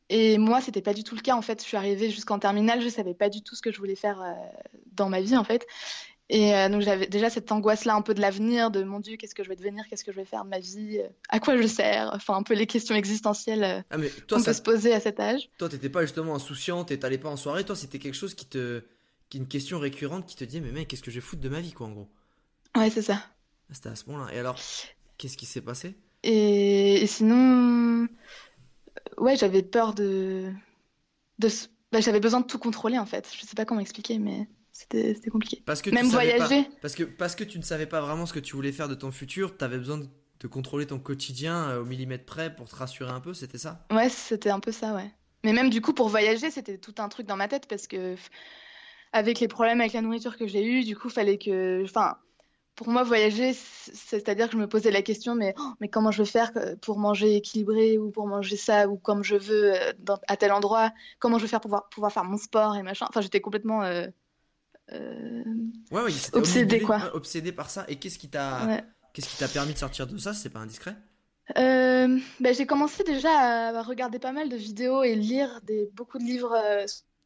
[0.09, 1.35] Et moi, c'était pas du tout le cas.
[1.35, 3.79] En fait, je suis arrivée jusqu'en terminale, je savais pas du tout ce que je
[3.79, 4.33] voulais faire euh,
[4.93, 5.67] dans ma vie, en fait.
[6.29, 9.35] Et euh, donc, j'avais déjà cette angoisse-là un peu de l'avenir, de mon Dieu, qu'est-ce
[9.35, 11.67] que je vais devenir, qu'est-ce que je vais faire de ma vie, à quoi je
[11.67, 13.97] sers, enfin, un peu les questions existentielles ah,
[14.29, 15.51] qu'on peut se poser à cet âge.
[15.59, 18.47] Toi, t'étais pas justement insouciante et t'allais pas en soirée, toi, c'était quelque chose qui
[18.47, 18.83] te.
[19.29, 21.49] qui une question récurrente qui te disait, mais mec, qu'est-ce que je vais foutre de
[21.49, 22.09] ma vie, quoi, en gros?
[22.77, 23.23] Ouais, c'est ça.
[23.73, 24.33] C'était à ce moment-là.
[24.35, 24.59] Et alors,
[25.19, 25.97] qu'est-ce qui s'est passé?
[26.23, 27.05] Et...
[27.07, 28.07] sinon,
[29.19, 30.53] ouais, j'avais peur de,
[31.39, 31.49] de...
[31.91, 33.31] Bah, j'avais besoin de tout contrôler en fait.
[33.39, 35.63] Je sais pas comment expliquer, mais c'était compliqué.
[35.65, 36.69] Parce que même voyager.
[36.81, 38.95] Parce que parce que tu ne savais pas vraiment ce que tu voulais faire de
[38.95, 40.09] ton futur, tu avais besoin de,
[40.49, 43.33] contrôler ton quotidien euh, au millimètre près pour te rassurer un peu.
[43.33, 43.87] C'était ça?
[43.93, 45.09] Ouais, c'était un peu ça, ouais.
[45.45, 48.17] Mais même du coup pour voyager, c'était tout un truc dans ma tête parce que
[49.13, 52.17] avec les problèmes avec la nourriture que j'ai eu, du coup, fallait que, enfin
[52.75, 56.23] pour moi, voyager, c'est-à-dire que je me posais la question, mais, oh, mais comment je
[56.23, 59.93] vais faire pour manger équilibré ou pour manger ça ou comme je veux euh,
[60.27, 60.93] à tel endroit?
[61.19, 63.07] Comment je vais faire pour pouvoir, pouvoir faire mon sport et machin?
[63.09, 64.07] Enfin, j'étais complètement euh,
[64.93, 65.45] euh,
[65.91, 67.15] ouais, ouais, obsédée, quoi.
[67.15, 67.85] Obsédée par ça.
[67.89, 68.83] Et qu'est-ce qui t'a
[69.13, 70.33] qu'est-ce qui t'a permis de sortir de ça?
[70.33, 70.97] C'est pas indiscret.
[71.55, 73.31] Bah, J'ai commencé déjà
[73.69, 76.57] à regarder pas mal de vidéos et lire des, beaucoup de livres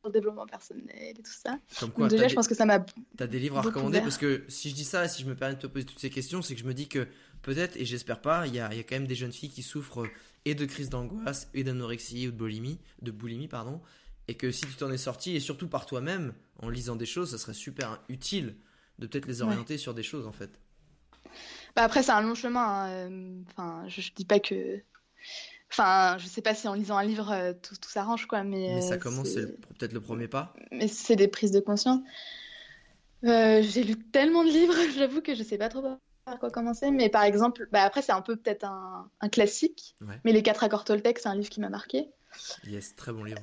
[0.09, 1.59] le développement personnel et tout ça.
[1.81, 2.85] Comme quoi, déjà, je pense que ça m'a.
[3.17, 5.55] T'as des livres à recommander parce que si je dis ça, si je me permets
[5.55, 7.07] de te poser toutes ces questions, c'est que je me dis que
[7.43, 9.63] peut-être, et j'espère pas, il y a, y a, quand même des jeunes filles qui
[9.63, 10.07] souffrent
[10.45, 13.81] et de crise d'angoisse, et d'anorexie, ou de boulimie, de boulimie, pardon,
[14.29, 17.31] et que si tu t'en es sorti, et surtout par toi-même, en lisant des choses,
[17.31, 18.57] ça serait super utile
[18.99, 20.51] de peut-être les orienter sur des choses en fait.
[21.75, 22.65] Bah après, c'est un long chemin.
[22.65, 24.81] Hein, euh, enfin, je, je dis pas que
[25.71, 28.75] Enfin, je sais pas si en lisant un livre euh, tout, tout s'arrange quoi, mais.
[28.77, 30.55] Mais ça commence, c'est peut-être le premier pas.
[30.71, 32.01] Mais c'est des prises de conscience.
[33.23, 35.83] J'ai lu tellement de livres, j'avoue que je sais pas trop
[36.25, 36.91] par quoi commencer.
[36.91, 39.97] Mais par exemple, bah, après, c'est un peu peut-être un, un, classique.
[40.25, 42.09] Mais Les quatre accords Toltec, c'est un livre qui m'a marqué.
[42.65, 43.41] Yes, très bon livre.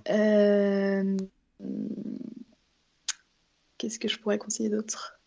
[3.77, 5.19] Qu'est-ce que je pourrais conseiller d'autre?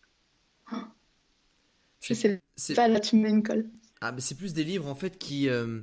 [2.01, 2.41] Je sais
[2.75, 3.69] pas, là tu me mets une colle.
[4.01, 5.81] Ah, mais c'est plus des livres en fait qui, euh,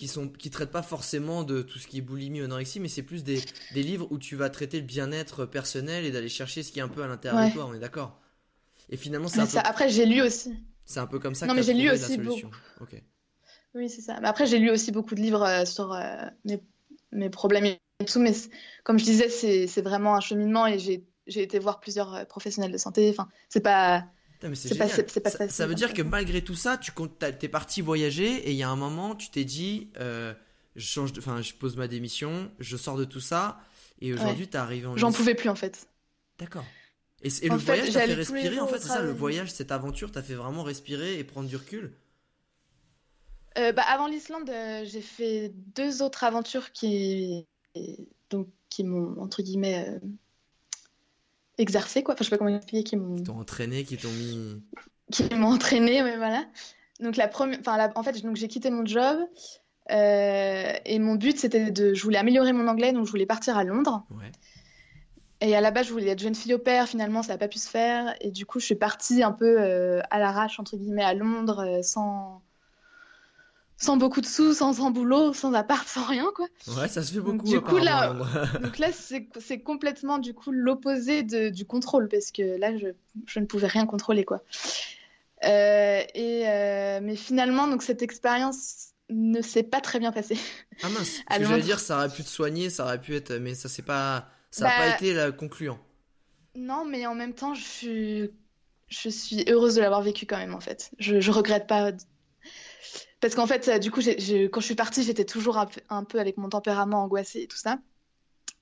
[0.00, 2.88] qui, sont, qui traitent pas forcément de tout ce qui est boulimie ou anorexie, mais
[2.88, 3.38] c'est plus des,
[3.74, 6.82] des, livres où tu vas traiter le bien-être personnel et d'aller chercher ce qui est
[6.82, 8.18] un peu à l'intérieur de toi, on est d'accord?
[8.88, 9.58] Et finalement, c'est peu...
[9.62, 10.54] Après, j'ai lu aussi.
[10.86, 12.50] C'est un peu comme ça non, que mais j'ai lu aussi beaucoup.
[13.74, 14.18] Oui, c'est ça.
[14.22, 16.62] Mais après, j'ai lu aussi beaucoup de livres euh, sur euh, mes,
[17.12, 18.32] mes, problèmes et tout, mais
[18.84, 22.72] comme je disais, c'est vraiment un cheminement et j'ai j'ai été voir plusieurs euh, professionnels
[22.72, 23.10] de santé.
[23.10, 24.06] Enfin, c'est pas.
[24.54, 26.92] C'est pas, pas, ça, ça, veut dire que malgré tout ça, tu
[27.42, 30.32] es parti voyager et il y a un moment, tu t'es dit, euh,
[30.76, 33.60] je change, enfin, je pose ma démission, je sors de tout ça
[34.00, 34.96] et aujourd'hui, tu es arrivé en.
[34.96, 35.88] J'en pouvais plus en fait.
[36.38, 36.64] D'accord.
[37.22, 40.22] Et, le voyage t'a fait respirer en fait, c'est ça, le voyage, cette aventure t'a
[40.22, 41.92] fait vraiment respirer et prendre du recul.
[43.58, 44.50] Euh, bah, avant l'Islande,
[44.84, 47.46] j'ai fait deux autres aventures qui,
[48.30, 50.00] donc, qui m'ont entre guillemets
[51.60, 52.14] exercé, quoi.
[52.14, 53.16] Enfin, je sais pas comment expliquer, qui m'ont.
[53.28, 54.62] Entraîné, qui t'ont mis.
[55.12, 56.44] Qui m'ont entraîné, mais voilà.
[57.00, 57.58] Donc, la première.
[57.60, 59.18] Enfin, en fait, donc, j'ai quitté mon job.
[59.90, 61.94] Euh, et mon but, c'était de.
[61.94, 64.04] Je voulais améliorer mon anglais, donc je voulais partir à Londres.
[64.10, 64.30] Ouais.
[65.40, 66.86] Et à la base, je voulais être jeune fille au père.
[66.86, 68.14] Finalement, ça n'a pas pu se faire.
[68.20, 71.64] Et du coup, je suis partie un peu euh, à l'arrache, entre guillemets, à Londres,
[71.66, 72.42] euh, sans
[73.80, 76.46] sans beaucoup de sous, sans, sans boulot, sans appart, sans rien, quoi.
[76.76, 77.46] Ouais, ça se fait beaucoup.
[77.46, 78.12] du coup, là,
[78.62, 82.88] donc là, c'est complètement du coup l'opposé du contrôle, parce que là, je,
[83.26, 84.42] je, ne pouvais rien contrôler, quoi.
[85.44, 90.38] Euh, et euh, mais finalement, donc cette expérience ne s'est pas très bien passée.
[90.82, 91.22] Ah mince.
[91.40, 93.82] je veux dire, ça aurait pu te soigner, ça aurait pu être, mais ça c'est
[93.82, 95.78] pas, ça n'a pas bah, été la concluant.
[96.54, 98.30] Non, mais en même temps, je suis,
[98.88, 100.90] je suis heureuse de l'avoir vécu quand même, en fait.
[100.98, 101.92] Je, je regrette pas
[103.20, 106.48] parce qu'en fait, du coup, quand je suis partie, j'étais toujours un peu, avec mon
[106.48, 107.78] tempérament angoissé et tout ça.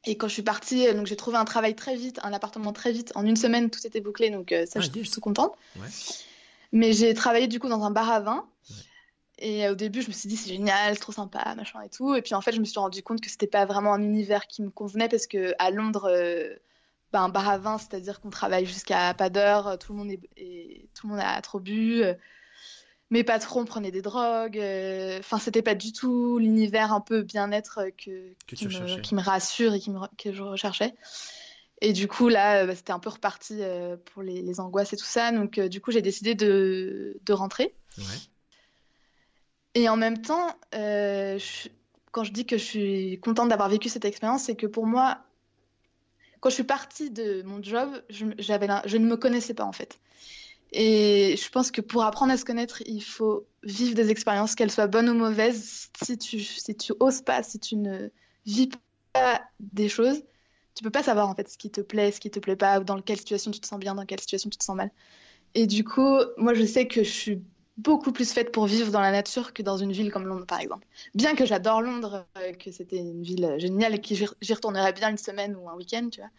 [0.05, 2.93] Et quand je suis partie, donc j'ai trouvé un travail très vite, un appartement très
[2.93, 3.13] vite.
[3.15, 5.55] En une semaine, tout était bouclé, donc euh, ça, ah, je suis contente.
[6.73, 8.49] Mais j'ai travaillé du coup dans un bar à vin.
[9.39, 11.89] Et euh, au début, je me suis dit, c'est génial, c'est trop sympa, machin et
[11.89, 12.15] tout.
[12.15, 14.47] Et puis en fait, je me suis rendu compte que c'était pas vraiment un univers
[14.47, 16.55] qui me convenait parce que à Londres, euh,
[17.13, 20.89] ben, un bar à vin, c'est-à-dire qu'on travaille jusqu'à pas d'heure, tout le monde est,
[20.95, 22.03] tout le monde a trop bu
[23.11, 24.59] mes patrons prenaient des drogues.
[24.59, 29.81] Euh, enfin, c'était pas du tout l'univers un peu bien-être que, qui, me, rassure et
[29.81, 30.95] qui me, que je recherchais.
[31.81, 35.07] Et du coup, là, bah, c'était un peu reparti euh, pour les, angoisses et tout
[35.07, 35.33] ça.
[35.33, 37.75] Donc, euh, du coup, j'ai décidé de, de rentrer.
[37.97, 38.05] Ouais.
[39.75, 44.45] Et en même temps, quand je dis que je suis contente d'avoir vécu cette expérience,
[44.45, 45.19] c'est que pour moi,
[46.41, 49.99] quand je suis partie de mon job, je, je ne me connaissais pas en fait.
[50.73, 54.71] Et je pense que pour apprendre à se connaître, il faut vivre des expériences, qu'elles
[54.71, 55.89] soient bonnes ou mauvaises.
[56.03, 58.09] Si tu, si oses pas, si tu ne
[58.45, 58.71] vis
[59.13, 60.23] pas des choses,
[60.75, 62.81] tu peux pas savoir en fait ce qui te plaît, ce qui te plaît pas,
[62.81, 64.91] dans quelle situation tu te sens bien, dans quelle situation tu te sens mal.
[65.55, 67.43] Et du coup, moi je sais que je suis
[67.79, 70.61] beaucoup plus faite pour vivre dans la nature que dans une ville comme Londres par
[70.61, 70.87] exemple.
[71.15, 75.11] Bien que j'adore Londres, euh, que c'était une ville géniale et que j'y retournerais bien
[75.11, 76.31] une semaine ou un week-end, tu vois.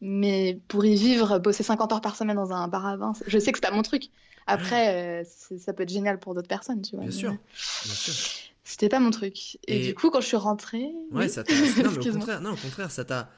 [0.00, 3.38] Mais pour y vivre, bosser 50 heures par semaine dans un bar à vin, je
[3.38, 4.10] sais que c'est pas mon truc.
[4.46, 5.24] Après, euh,
[5.58, 7.04] ça peut être génial pour d'autres personnes, tu vois.
[7.04, 8.14] Bien sûr, bien sûr.
[8.62, 9.58] C'était pas mon truc.
[9.66, 10.90] Et, du coup, quand je suis rentrée.
[11.10, 11.52] Ouais, ça t'a.
[11.82, 13.30] non, au contraire, non, au contraire, ça t'a,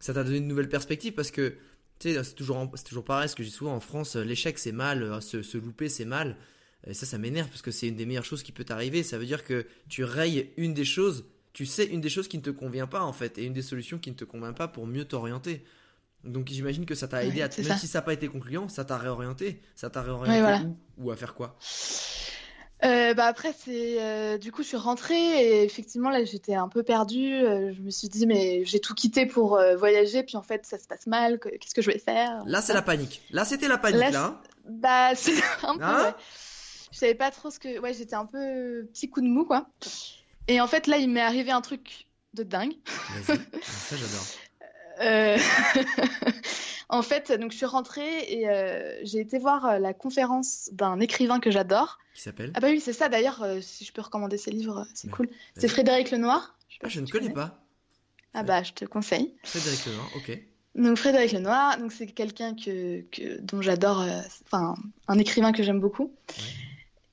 [0.00, 1.56] ça t'a donné une nouvelle perspective parce que,
[1.98, 4.72] tu sais, c'est toujours, c'est toujours pareil, ce que dis souvent en France, l'échec c'est
[4.72, 6.36] mal, euh, se, se louper c'est mal.
[6.86, 9.04] Et ça, ça m'énerve parce que c'est une des meilleures choses qui peut t'arriver.
[9.04, 12.38] Ça veut dire que tu rayes une des choses, tu sais une des choses qui
[12.38, 14.66] ne te convient pas en fait, et une des solutions qui ne te convient pas
[14.66, 15.64] pour mieux t'orienter.
[16.24, 18.84] Donc j'imagine que ça t'a aidé, à même si ça n'a pas été concluant, ça
[18.84, 19.60] t'a réorienté.
[19.74, 20.64] Ça t'a réorienté
[20.98, 21.56] où, ou à faire quoi?
[22.84, 26.68] Euh, bah après c'est euh, du coup je suis rentrée et effectivement là j'étais un
[26.68, 27.34] peu perdue.
[27.34, 30.24] Euh, je me suis dit mais j'ai tout quitté pour voyager.
[30.24, 31.38] Puis en fait ça se passe mal.
[31.38, 32.42] Qu'est-ce que je vais faire?
[32.46, 33.22] Là c'est la panique.
[33.30, 34.40] Là c'était la panique là, hein.
[34.68, 36.14] bah c'est un peu hein?
[36.90, 39.68] je savais pas trop ce que ouais j'étais un peu petit coup de mou quoi.
[40.48, 42.74] Et en fait là il m'est arrivé un truc de dingue.
[43.26, 44.26] Ça j'adore
[45.00, 45.38] euh,
[46.88, 51.00] en fait, donc je suis rentrée et euh, j'ai été voir euh, la conférence d'un
[51.00, 51.98] écrivain que j'adore.
[52.14, 52.52] Qui s'appelle?
[52.54, 55.28] Ah bah oui, c'est ça d'ailleurs, si je peux recommander ses livres, c'est cool.
[55.56, 56.56] C'est Frédéric Lenoir.
[56.68, 57.58] Je, ah, je ne connais, pas.
[58.34, 59.34] Ah bah je te conseille.
[59.44, 60.38] Frédéric Lenoir, ok.
[60.74, 64.04] Donc Frédéric Lenoir, donc c'est quelqu'un que, que, dont j'adore,
[64.44, 64.74] enfin
[65.08, 66.12] un écrivain que j'aime beaucoup.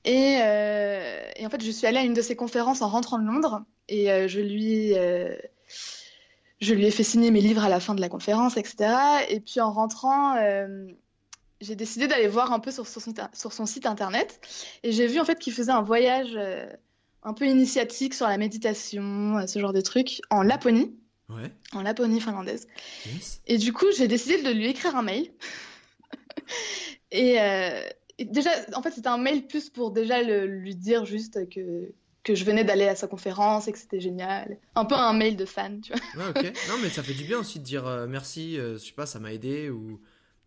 [0.04, 3.26] Et, et, en fait, je suis allée à une de ses conférences en rentrant de
[3.26, 4.94] Londres et je lui
[6.60, 8.94] je lui ai fait signer mes livres à la fin de la conférence, etc.
[9.28, 10.86] Et puis en rentrant, euh,
[11.60, 13.00] j'ai décidé d'aller voir un peu sur son,
[13.32, 14.40] sur son site internet
[14.82, 16.66] et j'ai vu en fait qu'il faisait un voyage euh,
[17.22, 20.94] un peu initiatique sur la méditation, euh, ce genre de trucs, en Laponie.
[21.28, 21.52] Ouais.
[21.72, 22.66] En Laponie finlandaise.
[23.46, 25.30] Et du coup, j'ai décidé de lui écrire un mail.
[27.12, 27.82] Euh,
[28.18, 31.92] et, déjà, en fait, c'était un mail plus pour déjà lui dire juste que,
[32.22, 34.58] que je venais d'aller à sa conférence et que c'était génial.
[34.74, 36.24] Un peu un mail de fan, tu vois.
[36.24, 36.44] Ouais, ok.
[36.68, 39.32] Non, mais ça fait du bien aussi de dire merci, je sais pas, ça m'a
[39.32, 40.00] aidé ou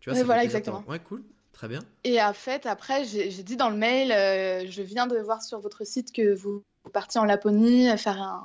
[0.04, 0.84] tu vois, voilà, exactement.
[0.86, 1.22] Ouais, cool.
[1.54, 1.80] Très bien.
[2.02, 5.60] Et en fait, après, j'ai dit dans le mail, euh, je viens de voir sur
[5.60, 8.44] votre site que vous, partiez en Laponie faire un,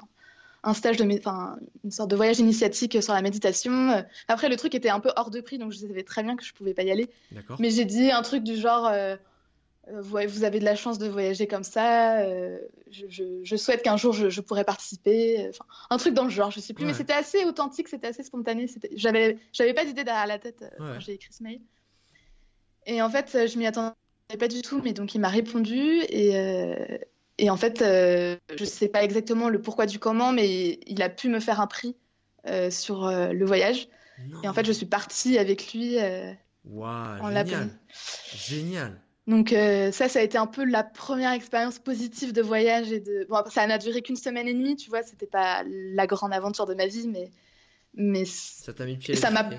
[0.63, 4.05] un stage de, enfin, une sorte de voyage initiatique sur la méditation.
[4.27, 6.45] Après, le truc était un peu hors de prix, donc je savais très bien que
[6.45, 7.09] je pouvais pas y aller.
[7.57, 9.17] Mais j'ai dit un truc du genre, euh, euh,
[9.93, 12.23] vous, avez de la chance de voyager comme ça.
[12.91, 15.47] je, je, souhaite qu'un jour je, je, pourrais participer.
[15.49, 16.85] Enfin, un truc dans le genre, je sais plus.
[16.85, 18.67] Mais c'était assez authentique, c'était assez spontané.
[18.95, 21.61] J'avais, j'avais pas d'idée derrière la tête quand j'ai écrit ce mail.
[22.85, 23.93] Et en fait, je m'y attendais
[24.39, 26.97] pas du tout, mais donc il m'a répondu et, euh,
[27.39, 31.09] et en fait, euh, je sais pas exactement le pourquoi du comment, mais il a
[31.09, 31.95] pu me faire un prix
[32.47, 33.87] euh, sur euh, le voyage.
[34.43, 35.95] Et en fait, je suis partie avec lui
[36.65, 37.71] wow, en Laponie.
[38.35, 38.99] Génial.
[39.29, 43.25] Donc ça, ça a été un peu la première expérience positive de voyage et de.
[43.29, 45.03] Bon, ça n'a duré qu'une semaine et demie, tu vois.
[45.03, 47.29] C'était pas la grande aventure de ma vie, mais
[47.93, 49.15] mais ça t'a mis le pied.
[49.15, 49.49] Ça m'a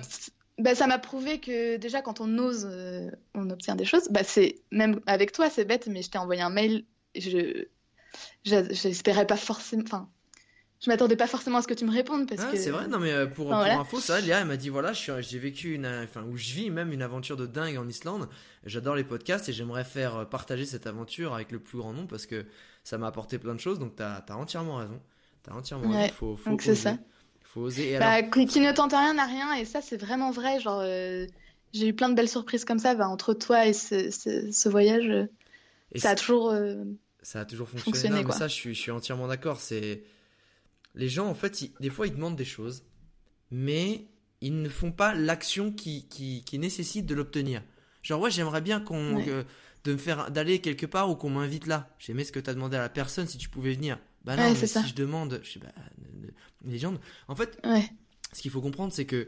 [0.57, 4.09] bah, ça m'a prouvé que déjà quand on ose, euh, on obtient des choses.
[4.09, 6.85] Bah, c'est même avec toi, c'est bête, mais je t'ai envoyé un mail.
[7.15, 7.65] Je
[8.43, 9.83] j'espérais pas forcément.
[9.85, 10.09] Enfin,
[10.81, 12.57] je m'attendais pas forcément à ce que tu me répondes parce ah, que.
[12.57, 15.39] C'est vrai, non mais euh, pour, pour info, ça, Léa, elle m'a dit voilà, j'ai
[15.39, 18.27] vécu une, enfin, où je vis même une aventure de dingue en Islande.
[18.65, 22.07] J'adore les podcasts et j'aimerais faire euh, partager cette aventure avec le plus grand nombre
[22.07, 22.45] parce que
[22.83, 23.77] ça m'a apporté plein de choses.
[23.77, 24.99] Donc t'as as entièrement raison.
[25.43, 26.13] T'as entièrement raison.
[26.13, 26.97] Faut, faut donc c'est ça.
[27.43, 27.99] Faut oser.
[27.99, 30.59] Bah, qui ne tente rien n'a rien, et ça, c'est vraiment vrai.
[30.59, 31.27] Genre, euh,
[31.73, 32.95] j'ai eu plein de belles surprises comme ça.
[32.95, 35.27] Bah, entre toi et ce, voyage,
[35.95, 36.49] ça a toujours.
[36.51, 36.75] Euh,
[37.21, 38.23] ça a toujours fonctionné.
[38.31, 39.59] ça, je suis, je suis entièrement d'accord.
[39.59, 40.01] C'est
[40.95, 42.83] les gens, en fait, des fois, ils demandent des choses,
[43.49, 44.07] mais
[44.41, 47.63] ils ne font pas l'action qui, qui, qui, nécessite de l'obtenir.
[48.01, 49.23] Genre, ouais, j'aimerais bien qu'on
[49.83, 51.89] de me faire d'aller quelque part ou qu'on m'invite là.
[51.97, 53.97] J'aimais ce que tu as demandé à la personne si tu pouvais venir.
[54.23, 55.71] Bah non, mais si je demande, je sais, bah,
[56.63, 56.99] légende.
[57.27, 57.59] En fait,
[58.33, 59.27] ce qu'il faut comprendre, c'est que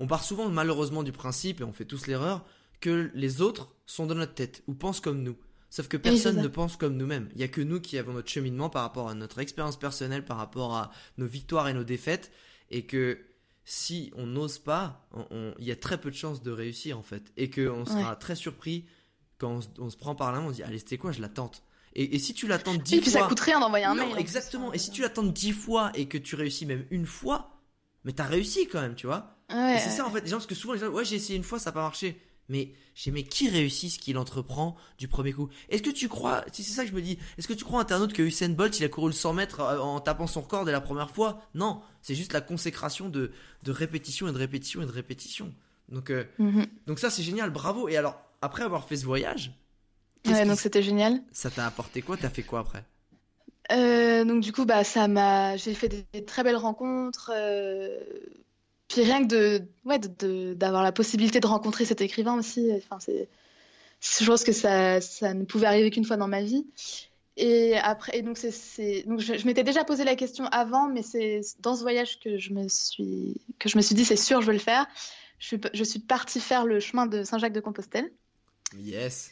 [0.00, 2.44] on part souvent malheureusement du principe, et on fait tous l'erreur,
[2.80, 5.36] que les autres sont dans notre tête ou pensent comme nous.
[5.72, 7.30] Sauf que personne ne pense comme nous-mêmes.
[7.32, 10.22] Il n'y a que nous qui avons notre cheminement par rapport à notre expérience personnelle,
[10.22, 12.30] par rapport à nos victoires et nos défaites,
[12.70, 13.18] et que
[13.64, 15.08] si on n'ose pas,
[15.58, 18.36] il y a très peu de chances de réussir en fait, et qu'on sera très
[18.36, 18.84] surpris
[19.38, 21.30] quand on, se prend par la main, on se dit allez c'était quoi, je la
[21.30, 21.62] tente.
[21.94, 22.98] Et, si tu l'attends dix fois.
[22.98, 24.14] Et puis ça coûte rien d'envoyer un mail.
[24.18, 24.74] Exactement.
[24.74, 27.62] Et si tu l'attends dix fois et que tu réussis même une fois,
[28.04, 29.38] mais t'as réussi quand même, tu vois.
[29.50, 30.20] Ouais, c'est ça en fait.
[30.20, 31.82] Les gens, parce que souvent les gens, ouais, j'ai essayé une fois, ça n'a pas
[31.82, 32.20] marché.
[32.52, 35.48] Mais j'ai mais qui réussit ce qu'il entreprend du premier coup?
[35.70, 38.12] Est-ce que tu crois, c'est ça que je me dis, est-ce que tu crois internaute
[38.12, 40.72] que Usain Bolt il a couru le 100 mètres euh, en tapant son record dès
[40.72, 41.40] la première fois?
[41.54, 45.52] Non, c'est juste la consécration de, de répétition et de répétition et de répétition.
[45.88, 46.66] Donc, euh, mhm.
[46.86, 47.88] donc ça c'est génial, bravo.
[47.88, 49.52] Et alors, après avoir fait ce voyage,
[50.26, 51.20] Ouais, donc c'était génial.
[51.32, 52.16] Ça t'a apporté quoi?
[52.16, 52.84] T'as fait quoi après?
[53.72, 57.32] Euh, Donc du coup, bah ça m'a, j'ai fait des, très belles rencontres.
[57.34, 57.98] Euh...
[58.92, 59.98] Puis rien que de, ouais,
[60.54, 62.70] d'avoir la possibilité de rencontrer cet écrivain aussi.
[62.76, 63.26] Enfin, c'est,
[64.20, 66.66] je pense que ça, ça ne pouvait arriver qu'une fois dans ma vie.
[67.38, 71.40] Et après, et donc c'est, donc je, m'étais déjà posé la question avant, mais c'est
[71.60, 74.48] dans ce voyage que je me suis, que je me suis dit, c'est sûr, je
[74.48, 74.86] veux le faire.
[75.38, 78.12] Je suis, je suis partie faire le chemin de Saint-Jacques-de-Compostelle.
[78.78, 79.30] Yes.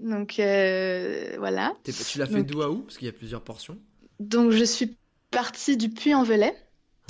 [0.00, 1.74] Donc euh, voilà.
[1.84, 2.78] Tu l'as fait d'où à où?
[2.78, 3.76] Parce qu'il y a plusieurs portions.
[4.20, 4.96] Donc je suis
[5.30, 6.54] partie du Puy-en-Velay,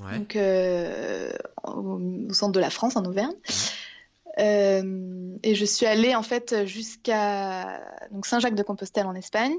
[0.00, 1.32] donc euh,
[1.64, 3.34] au, centre de la France, en Auvergne.
[4.38, 7.80] Euh, et je suis allée en fait jusqu'à
[8.22, 9.56] Saint-Jacques-de-Compostelle en Espagne.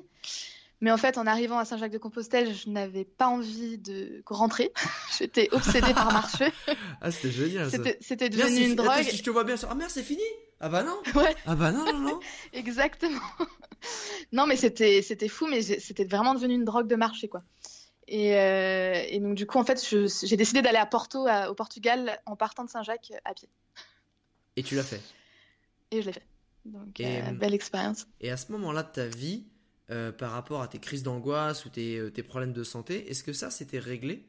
[0.79, 4.71] Mais en fait, en arrivant à Saint-Jacques-de-Compostelle, je n'avais pas envie de rentrer.
[5.17, 6.51] J'étais obsédée par marcher.
[7.01, 7.69] Ah, c'était génial.
[8.01, 9.03] C'était devenu une drogue.
[9.11, 9.69] je te vois bien sur.
[9.69, 10.23] Ah merde, c'est fini.
[10.59, 10.97] Ah bah non.
[11.13, 11.35] Ouais.
[11.45, 12.19] Ah bah non, non, non.
[12.53, 13.21] Exactement.
[14.31, 17.43] non, mais c'était c'était fou, mais c'était vraiment devenu une drogue de marché, quoi.
[18.07, 22.21] Et, euh, et donc, du coup, en fait, j'ai décidé d'aller à Porto, au Portugal,
[22.25, 23.49] en partant de Saint-Jacques à pied.
[24.55, 25.01] Et tu l'as fait?
[25.91, 26.25] Et je l'ai fait.
[26.65, 28.07] Donc, euh, belle expérience.
[28.21, 29.45] Et à ce moment-là de ta vie,
[29.89, 33.33] euh, par rapport à tes crises d'angoisse ou tes, tes, problèmes de santé, est-ce que
[33.33, 34.25] ça, c'était réglé?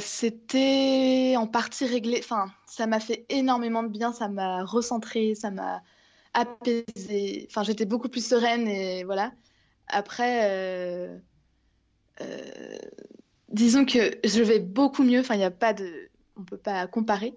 [0.00, 2.18] C'était en partie réglé.
[2.22, 5.82] Enfin, ça m'a fait énormément de bien, ça m'a recentré, ça m'a
[6.34, 7.46] apaisé.
[7.48, 9.32] Enfin, j'étais beaucoup plus sereine et voilà.
[9.88, 11.18] Après, euh,
[12.20, 12.78] euh,
[13.48, 15.20] disons que je vais beaucoup mieux.
[15.20, 17.34] Enfin, il n'y a pas de, on peut pas comparer.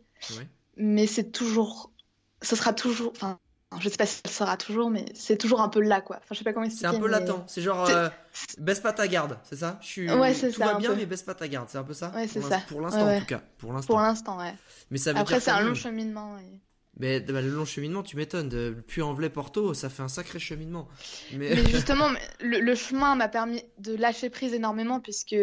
[0.77, 1.91] Mais c'est toujours
[2.41, 3.11] ce sera toujours.
[3.15, 3.39] Enfin,
[3.79, 6.17] je sais pas si ça sera toujours, mais c'est toujours un peu là, quoi.
[6.17, 6.69] Enfin, je sais pas comment.
[6.69, 7.43] C'est un peu latent.
[7.47, 8.09] C'est genre, euh,
[8.57, 9.77] baisse pas ta garde, c'est ça?
[9.81, 10.11] Je suis.
[10.11, 10.65] Ouais, c'est ça.
[10.65, 11.67] Tout va bien, mais baisse pas ta garde.
[11.69, 12.11] C'est un peu ça?
[12.15, 12.59] Ouais, c'est ça.
[12.67, 13.41] Pour l'instant, en tout cas.
[13.57, 13.93] Pour l'instant.
[13.93, 14.53] Pour l'instant, ouais.
[14.91, 16.37] Mais ça veut Après, c'est un long cheminement.
[16.99, 18.49] Mais bah, le long cheminement, tu m'étonnes.
[18.49, 20.87] De Puy-en-Velay-Porto, ça fait un sacré cheminement.
[21.33, 25.35] Mais, justement, le, chemin m'a permis de lâcher prise énormément, puisque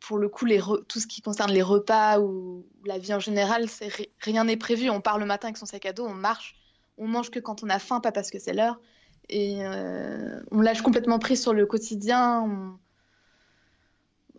[0.00, 3.66] pour le coup, les tout ce qui concerne les repas ou la vie en général,
[4.20, 4.90] rien n'est prévu.
[4.90, 6.56] On part le matin avec son sac à dos, on marche,
[6.98, 8.80] on mange que quand on a faim, pas parce que c'est l'heure.
[9.28, 12.78] Et euh, on lâche complètement prise sur le quotidien.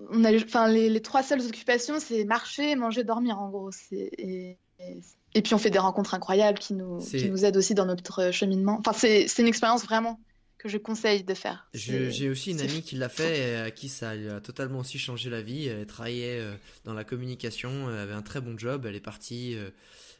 [0.10, 3.70] On, a, enfin, les, trois seules occupations, c'est marcher, manger, dormir, en gros.
[3.94, 5.02] Et, et
[5.42, 8.78] puis on fait des rencontres incroyables qui nous, nous aident aussi dans notre cheminement.
[8.80, 10.20] Enfin, c'est une expérience vraiment
[10.62, 11.68] que je conseille de faire.
[11.74, 15.30] J'ai aussi une amie qui l'a fait et à qui ça a totalement aussi changé
[15.30, 15.68] la vie.
[15.68, 16.54] Elle travaillait euh,
[16.86, 18.86] dans la communication, elle avait un très bon job.
[18.86, 19.72] Elle est partie euh,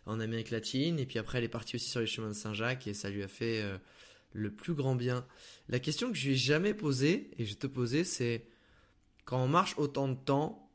[0.08, 2.88] en Amérique latine et puis après elle est partie aussi sur les chemins de Saint-Jacques
[2.88, 3.78] et ça lui a fait euh,
[4.34, 5.26] le plus grand bien.
[5.70, 8.46] La question que je lui ai jamais posée et je te poser, c'est
[9.26, 10.71] quand on marche autant de temps,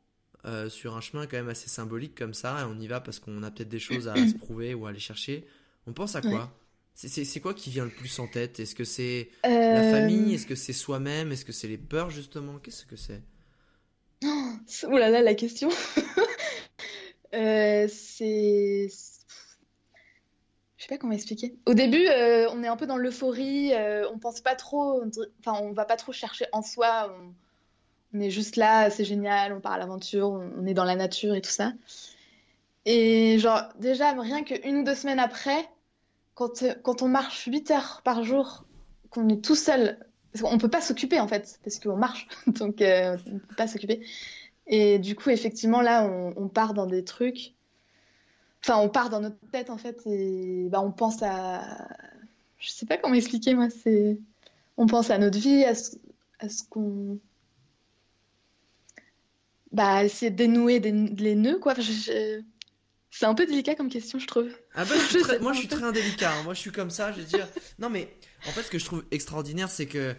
[0.47, 3.19] euh, sur un chemin quand même assez symbolique comme ça, et on y va parce
[3.19, 5.45] qu'on a peut-être des choses à se prouver ou à aller chercher.
[5.87, 6.51] On pense à quoi?
[6.95, 8.59] C'est quoi qui vient le plus en tête?
[8.59, 10.33] Est-ce que c'est la euh, famille?
[10.33, 11.31] Est-ce que c'est soi-même?
[11.31, 12.59] Est-ce que c'est les peurs justement?
[12.59, 13.21] Qu'est-ce que c'est?
[14.23, 15.69] Oh là là, la question
[17.35, 18.87] euh, C'est.
[20.77, 21.57] Je sais pas comment expliquer.
[21.65, 23.73] Au début, on est un peu dans l'euphorie,
[24.11, 25.03] on pense pas trop,
[25.41, 27.13] enfin, on va pas trop chercher en soi.
[27.19, 27.33] On
[28.17, 31.35] on est juste là, c'est génial, on part à l'aventure, on, est dans la nature
[31.35, 31.73] et tout ça.
[32.85, 35.69] Et genre, déjà, rien qu'une ou deux semaines après,
[36.35, 38.65] quand, quand on marche 8 heures par jour,
[39.09, 39.99] qu'on est tout seul,
[40.31, 43.67] parce qu'on peut pas s'occuper en fait, parce qu'on marche, donc euh, on peut pas
[43.67, 44.05] s'occuper.
[44.67, 47.53] Et du coup, effectivement, là, on, part dans des trucs.
[48.63, 51.87] Enfin, on part dans notre tête en fait, et bah, on pense à.
[52.57, 54.19] Je sais pas comment expliquer, moi, c'est.
[54.75, 57.19] On pense à notre vie, à ce qu'on
[59.71, 61.73] bah, essayer de dénouer les nœuds, quoi.
[63.09, 64.49] C'est un peu délicat comme question, je trouve.
[64.75, 64.95] Ah bah,
[65.41, 66.31] moi, je suis très indélicat.
[66.33, 66.43] Hein.
[66.43, 67.11] Moi, je suis comme ça.
[67.11, 67.47] Je veux dire.
[67.79, 68.13] Non, mais
[68.47, 70.15] en fait, ce que je trouve extraordinaire, c'est que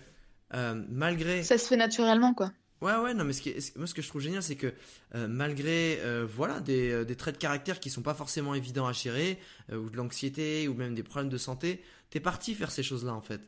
[0.54, 1.42] euh, malgré.
[1.42, 2.52] Ça se fait naturellement, quoi.
[2.80, 4.72] Ouais, ouais, non, mais ce qui moi, ce que je trouve génial, c'est que
[5.14, 8.92] euh, malgré euh, voilà des, des, traits de caractère qui sont pas forcément évidents à
[8.92, 9.38] gérer,
[9.72, 13.20] ou de l'anxiété, ou même des problèmes de santé, t'es parti faire ces choses-là, en
[13.20, 13.40] fait.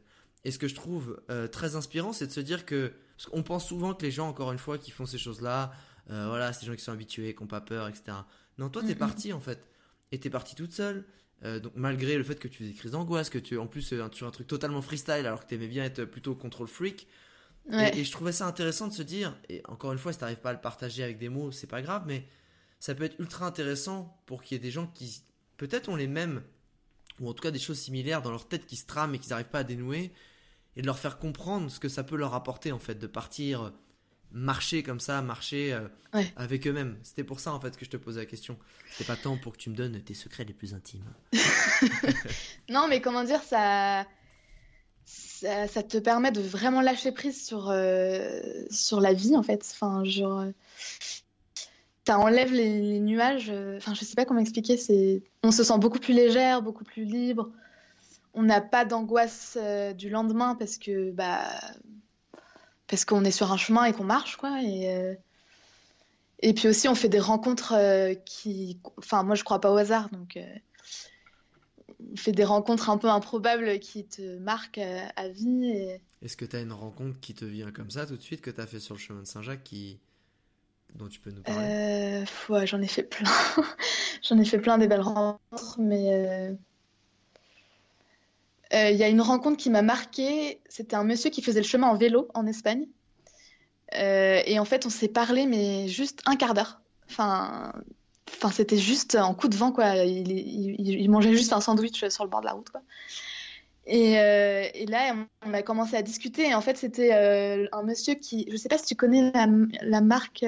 [0.45, 1.21] Et ce que je trouve
[1.53, 2.93] très inspirant, c'est de se dire que.
[3.17, 5.73] Parce qu'on pense souvent que les gens, encore une fois, qui font ces choses-là,
[6.11, 8.17] euh, voilà, c'est des gens qui sont habitués, qui n'ont pas peur, etc.
[8.59, 9.67] Non, toi, t'es parti en fait.
[10.13, 11.05] Et t'es parti toute seule.
[11.45, 13.95] Euh, donc malgré le fait que tu faisais des crises d'angoisse, que tu en plus
[13.95, 16.69] euh, tu as un truc totalement freestyle alors que tu aimais bien être plutôt control
[16.69, 17.07] freak.
[17.73, 20.51] Et, je trouvais ça intéressant de se dire, et encore une fois, si t'arrives pas
[20.51, 22.27] à le partager avec des mots, c'est pas grave, mais
[22.81, 25.23] ça peut être ultra intéressant pour qu'il y ait des gens qui
[25.57, 26.43] peut-être ont les mêmes,
[27.21, 29.31] ou en tout cas des choses similaires dans leur tête qui se trament et qu'ils
[29.31, 30.11] n'arrivent pas à dénouer,
[30.75, 33.73] et de leur faire comprendre ce que ça peut leur apporter en fait, de partir
[34.33, 35.89] marcher comme ça, marcher euh,
[36.37, 36.99] avec eux-mêmes.
[37.03, 38.57] C'était pour ça en fait que je te posais la question.
[38.91, 41.05] C'était pas tant pour que tu me donnes tes secrets les plus intimes.
[42.69, 44.07] non, mais comment dire, ça,
[45.05, 48.41] ça, te permet de vraiment lâcher prise sur, euh,
[48.71, 49.69] sur la vie en fait.
[49.73, 50.45] Enfin, genre,
[52.07, 53.51] ça enlève les, nuages.
[53.51, 54.77] Euh, enfin, je sais pas comment expliquer.
[54.77, 57.51] C'est, on se sent beaucoup plus légère, beaucoup plus libre.
[58.33, 59.59] On n'a pas d'angoisse
[59.99, 61.43] du lendemain parce que bah
[62.91, 64.61] parce qu'on est sur un chemin et qu'on marche, quoi.
[64.63, 65.15] Et, euh,
[66.41, 68.81] et puis aussi, on fait des rencontres euh, qui.
[68.99, 70.37] Enfin, moi, je crois pas au hasard, donc.
[70.37, 70.45] Euh,
[72.13, 74.81] on fait des rencontres un peu improbables qui te marquent
[75.17, 75.87] à, vie.
[76.23, 78.51] Est-ce que tu as une rencontre qui te vient comme ça tout de suite que
[78.51, 80.01] tu as fait sur le chemin de Saint-Jacques qui...
[80.95, 82.25] dont tu peux nous parler?
[82.49, 83.31] Ouais, J'en ai fait plein.
[84.23, 86.57] j'en ai fait plein des belles rencontres, mais
[88.73, 90.61] il euh, y a une rencontre qui m'a marquée.
[90.69, 92.87] C'était un monsieur qui faisait le chemin en vélo en Espagne.
[93.97, 96.81] Euh, et en fait, on s'est parlé, mais juste un quart d'heure.
[97.11, 97.73] Enfin,
[98.53, 99.97] c'était juste en coup de vent, quoi.
[99.97, 102.83] Il, mangeait juste un sandwich sur le bord de la route, quoi.
[103.87, 106.49] Et, euh, là, on a commencé à discuter.
[106.49, 109.33] Et en fait, c'était un monsieur qui, je sais pas si tu connais
[109.83, 110.45] la, marque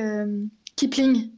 [0.77, 1.31] Kipling.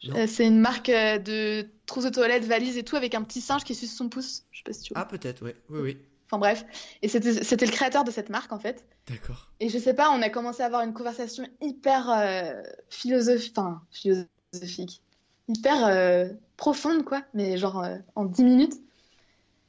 [0.00, 3.74] C'est une marque de trousses de toilette, valises et tout, avec un petit singe qui
[3.74, 4.44] suce son pouce.
[4.50, 5.02] Je sais pas si tu vois.
[5.02, 5.96] Ah, peut-être, oui, oui, oui.
[6.26, 6.64] Enfin bref.
[7.02, 8.84] Et c'était le créateur de cette marque, en fait.
[9.08, 9.48] D'accord.
[9.60, 13.80] Et je sais pas, on a commencé à avoir une conversation hyper euh, philosophique, enfin,
[13.92, 15.02] philosophique,
[15.48, 18.74] hyper euh, profonde, quoi, mais genre euh, en 10 minutes.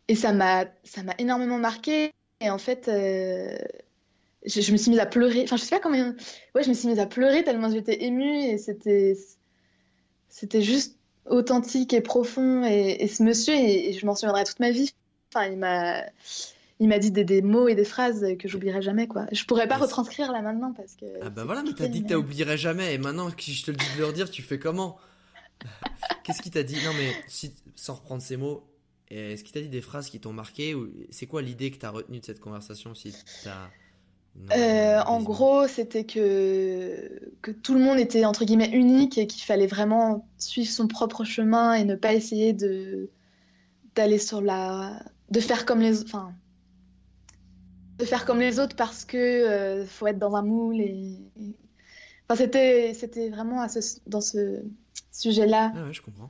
[0.08, 0.66] Et ça m'a
[1.20, 2.14] énormément marqué.
[2.40, 3.58] Et en fait, je,
[4.46, 5.44] je, me suis mise à pleurer.
[5.44, 6.14] Enfin, je sais pas comment.
[6.56, 9.16] Ouais, je me suis mise à pleurer tellement j'étais émue et c'était.
[10.30, 12.64] C'était juste authentique et profond.
[12.66, 14.94] Et, ce monsieur, et, je m'en souviendrai toute ma vie.
[15.34, 16.04] Enfin, il m'a,
[16.80, 19.26] il m'a dit des, mots et des phrases que j'oublierai jamais, quoi.
[19.32, 21.06] Je pourrais pas retranscrire là maintenant parce que.
[21.22, 22.94] Ah bah voilà, mais t'as dit que t'oublierais jamais.
[22.94, 24.98] Et maintenant, si je te le dis de le redire, tu fais comment?
[26.24, 26.78] Qu'est-ce qu'il t'a dit?
[26.86, 28.64] Non, mais si, sans reprendre ces mots,
[29.10, 31.90] est-ce qu'il t'a dit des phrases qui t'ont marqué ou c'est quoi l'idée que t'as
[31.90, 33.16] retenue de cette conversation si
[34.56, 39.44] euh, en gros, c'était que, que tout le monde était entre guillemets unique et qu'il
[39.44, 43.10] fallait vraiment suivre son propre chemin et ne pas essayer de
[43.96, 46.34] d'aller sur la de faire comme les enfin
[47.98, 51.18] de faire comme les autres parce que euh, faut être dans un moule et,
[52.30, 53.66] enfin c'était c'était vraiment
[54.06, 54.62] dans ce
[55.12, 55.74] sujet-là.
[55.76, 56.30] Ah ouais, je comprends.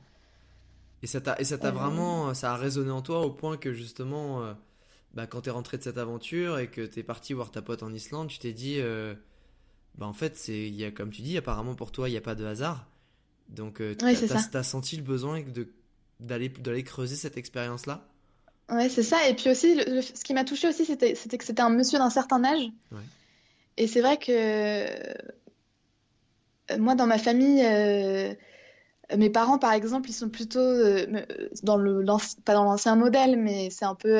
[1.02, 3.72] Et ça t'a et ça t'a vraiment ça a résonné en toi au point que
[3.72, 4.54] justement euh,
[5.14, 7.92] bah, quand t'es rentré de cette aventure et que t'es parti voir ta pote en
[7.92, 9.14] Islande, tu t'es dit, euh,
[9.96, 12.22] bah en fait, c'est, y a, comme tu dis, apparemment pour toi, il n'y a
[12.22, 12.86] pas de hasard.
[13.48, 15.68] Donc, euh, t'as, senti le besoin de,
[16.20, 18.06] d'aller, d'aller creuser cette expérience-là?
[18.68, 19.26] Ouais, c'est ça.
[19.28, 22.10] Et puis aussi, ce qui m'a touché aussi, c'était, c'était que c'était un monsieur d'un
[22.10, 22.68] certain âge.
[23.78, 25.14] Et c'est vrai que euh,
[26.78, 27.62] moi, dans ma famille,
[29.16, 30.60] mes parents, par exemple, ils sont plutôt
[31.62, 32.04] dans le,
[32.44, 34.18] pas dans l'ancien modèle, mais c'est un peu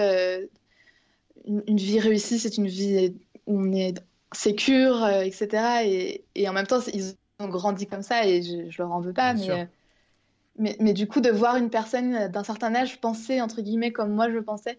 [1.48, 3.14] une, vie réussie, c'est une vie
[3.46, 3.94] où on est
[4.32, 5.48] sécure, euh, etc.
[5.84, 9.00] Et, et, en même temps, ils ont grandi comme ça et je, je leur en
[9.00, 9.34] veux pas.
[9.34, 9.64] Mais, euh,
[10.58, 14.12] mais, mais, du coup, de voir une personne d'un certain âge penser, entre guillemets, comme
[14.12, 14.78] moi je pensais,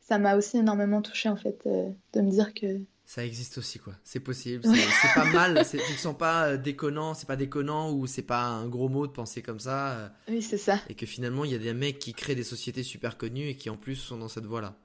[0.00, 2.80] ça m'a aussi énormément touché en fait, euh, de me dire que.
[3.04, 3.94] Ça existe aussi, quoi.
[4.04, 4.64] C'est possible.
[4.64, 5.64] C'est pas mal.
[5.70, 9.12] Tu ne sens pas déconnant, c'est pas déconnant ou c'est pas un gros mot de
[9.12, 10.12] penser comme ça.
[10.28, 10.78] Oui, c'est ça.
[10.90, 13.56] Et que finalement, il y a des mecs qui créent des sociétés super connues et
[13.56, 14.76] qui en plus sont dans cette voie-là.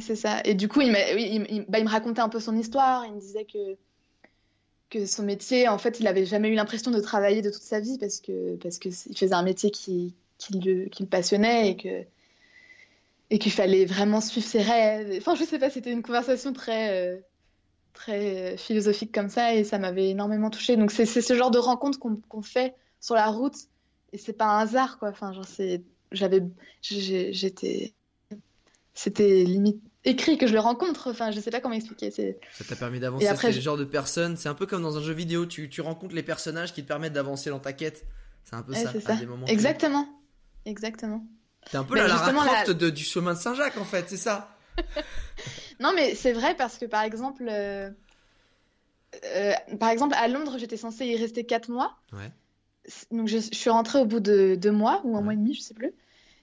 [0.00, 0.40] C'est ça.
[0.44, 3.04] Et du coup, bah, il, me racontait un peu son histoire.
[3.06, 3.76] Il me disait que,
[4.90, 7.80] que son métier, en fait, il n'avait jamais eu l'impression de travailler de toute sa
[7.80, 10.14] vie parce que parce que faisait un métier qui,
[10.50, 12.04] le, qui le passionnait et que
[13.30, 15.14] et qu'il fallait vraiment suivre ses rêves.
[15.18, 17.18] Enfin, je sais pas, c'était une conversation très euh,
[17.92, 20.76] très philosophique comme ça et ça m'avait énormément touchée.
[20.76, 23.56] Donc c'est ce genre de rencontre qu'on fait sur la route
[24.12, 25.10] et c'est pas un hasard quoi.
[25.10, 25.32] Enfin,
[26.12, 26.42] j'avais
[26.82, 27.94] j'étais
[28.94, 31.10] c'était limite écrit que je le rencontre.
[31.10, 32.10] Enfin, je sais pas comment expliquer.
[32.10, 33.26] Ça t'a permis d'avancer.
[33.36, 34.36] C'est le genre de personne.
[34.36, 35.46] C'est un peu comme dans un jeu vidéo.
[35.46, 38.04] Tu, tu rencontres les personnages qui te permettent d'avancer dans ta quête.
[38.44, 39.16] C'est un peu ça, ça.
[39.16, 40.06] des moments Exactement.
[40.66, 41.24] Exactement.
[41.70, 44.54] T'es un peu la Lara Croft du chemin de Saint-Jacques, en fait, c'est ça.
[45.80, 47.90] non, mais c'est vrai parce que par exemple, euh,
[49.24, 51.96] euh, par exemple à Londres, j'étais censée y rester 4 mois.
[52.12, 52.30] Ouais.
[53.10, 55.62] Donc je, suis rentrée au bout de 2 mois ou un mois et demi, je
[55.62, 55.92] sais plus.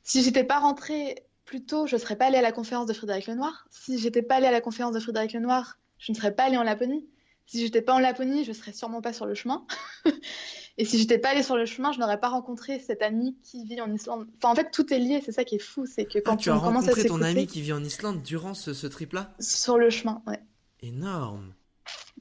[0.04, 2.94] Si j'étais pas rentrée plus tôt, je ne serais pas allée à la conférence de
[2.94, 3.68] Frédéric Lenoir.
[3.70, 6.56] Si j'étais pas allée à la conférence de Frédéric Lenoir, je ne serais pas allée
[6.56, 7.06] en Laponie.
[7.46, 9.66] Si j'étais pas en Laponie, je serais sûrement pas sur le chemin.
[10.78, 13.66] et si j'étais pas allée sur le chemin, je n'aurais pas rencontré cette amie qui
[13.66, 14.30] vit en Islande.
[14.38, 15.22] Enfin, en fait, tout est lié.
[15.26, 17.62] C'est ça qui est fou, c'est que quand ah, tu as rencontré ton ami qui
[17.62, 19.36] vit en Islande durant ce, trip-là?
[19.42, 20.40] Sur le chemin, ouais.
[20.82, 21.54] Énorme.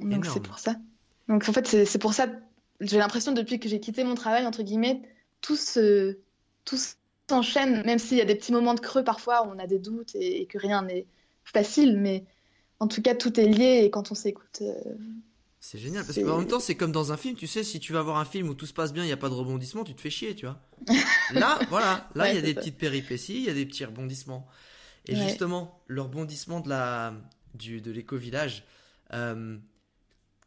[0.00, 0.74] Donc c'est pour ça.
[1.28, 2.26] Donc en fait, c'est pour ça.
[2.80, 5.02] J'ai l'impression depuis que j'ai quitté mon travail entre guillemets,
[5.40, 6.18] tout ce,
[6.64, 6.78] tout
[7.30, 9.78] s'enchaîne, même s'il y a des petits moments de creux parfois où on a des
[9.78, 11.06] doutes et, que rien n'est
[11.44, 12.24] facile, mais
[12.78, 14.60] en tout cas tout est lié et quand on s'écoute.
[14.62, 14.74] Euh,
[15.60, 17.92] c'est génial parce qu'en même temps c'est comme dans un film, tu sais, si tu
[17.92, 19.84] vas voir un film où tout se passe bien, il n'y a pas de rebondissement,
[19.84, 20.58] tu te fais chier, tu vois.
[21.34, 24.46] là, voilà, là il y a des petites péripéties, il y a des petits rebondissements.
[25.06, 27.14] Et justement, le rebondissement de la
[27.54, 28.64] du de l'éco-village.
[29.12, 29.56] Euh,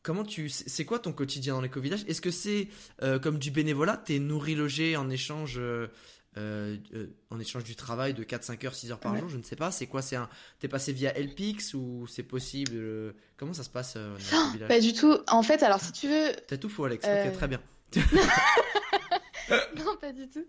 [0.04, 2.04] comment tu c'est quoi ton quotidien dans l'éco-village?
[2.08, 2.68] Est-ce que c'est
[3.02, 5.88] euh, comme du bénévolat T'es nourri logé en échange euh,
[6.38, 6.78] euh,
[7.30, 9.56] en échange du travail de 4, 5 heures, 6 heures par jour, je ne sais
[9.56, 9.72] pas.
[9.72, 10.28] C'est quoi C'est un.
[10.60, 13.98] T'es passé via LPX ou c'est possible euh, Comment ça se passe
[14.68, 15.18] Pas du tout.
[15.28, 16.32] En fait, alors si tu veux.
[16.48, 17.06] T'as tout faux, Alex.
[17.06, 17.60] Ok, très bien.
[19.78, 20.46] non, pas du tout.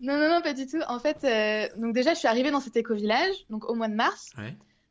[0.00, 0.80] Non, non, non, pas du tout.
[0.88, 1.26] En fait,
[1.78, 4.30] donc déjà, je suis arrivée dans cet éco-village, donc au mois de mars.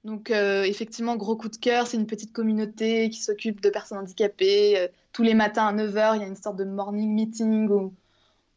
[0.04, 4.90] Donc effectivement, gros coup de cœur, c'est une petite communauté qui s'occupe de personnes handicapées.
[5.14, 7.94] tous les matins à 9h, il y a une sorte de morning meeting où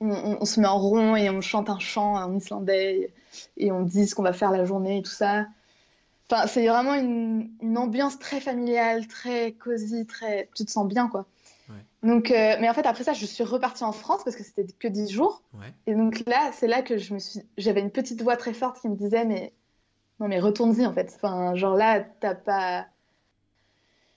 [0.00, 3.12] on, se met en rond et on chante un chant en islandais
[3.56, 5.46] et on dit ce qu'on va faire la journée et tout ça.
[6.30, 10.48] Enfin, c'est vraiment une, ambiance très familiale, très cosy, très.
[10.54, 11.26] Tu te sens bien, quoi.
[12.02, 14.64] Donc, euh, mais en fait, après ça, je suis repartie en France parce que c'était
[14.64, 15.42] que 10 jours.
[15.86, 17.40] Et donc là, c'est là que je me suis.
[17.58, 19.52] J'avais une petite voix très forte qui me disait, mais.
[20.18, 21.12] Non, mais retourne-y, en fait.
[21.16, 22.86] Enfin, genre là, t'as pas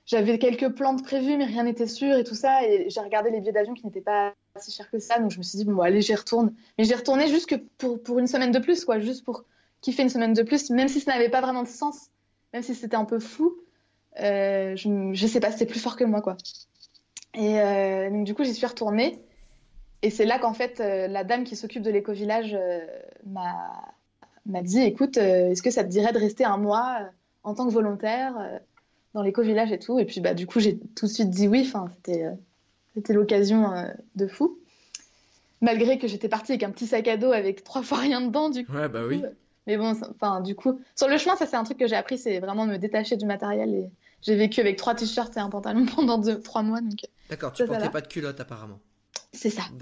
[0.05, 2.65] j'avais quelques plans prévus, mais rien n'était sûr et tout ça.
[2.65, 5.19] Et j'ai regardé les billets d'avion qui n'étaient pas si chers que ça.
[5.19, 6.53] Donc je me suis dit, bon, allez, j'y retourne.
[6.77, 8.99] Mais j'y retourné juste que pour, pour une semaine de plus, quoi.
[8.99, 9.45] Juste pour
[9.81, 12.09] kiffer une semaine de plus, même si ça n'avait pas vraiment de sens,
[12.53, 13.55] même si c'était un peu fou.
[14.19, 16.37] Euh, je, je sais pas, c'était plus fort que moi, quoi.
[17.33, 19.19] Et euh, donc du coup, j'y suis retournée.
[20.03, 22.57] Et c'est là qu'en fait, la dame qui s'occupe de l'éco-village
[23.25, 26.99] m'a dit, écoute, est-ce que ça te dirait de rester un mois
[27.43, 28.59] en tant que volontaire
[29.13, 29.99] dans l'éco-village et tout?
[29.99, 31.63] Et puis bah, du coup, j'ai tout de suite dit oui.
[31.65, 32.27] Enfin, c'était
[32.93, 33.71] c'était l'occasion
[34.15, 34.57] de fou
[35.63, 38.49] malgré que j'étais partie avec un petit sac à dos avec trois fois rien dedans,
[38.49, 38.73] du coup.
[38.73, 39.23] Ouais, bah oui.
[39.65, 42.17] Mais bon, enfin, du coup, sur le chemin, ça c'est un truc que j'ai appris,
[42.17, 43.73] c'est vraiment me détacher du matériel.
[43.73, 43.89] Et
[44.21, 46.81] j'ai vécu avec trois t-shirts et un pantalon pendant deux, trois mois.
[46.81, 46.99] Donc...
[47.29, 48.81] D'accord, tu portais pas de culotte apparemment.
[49.31, 49.63] C'est ça.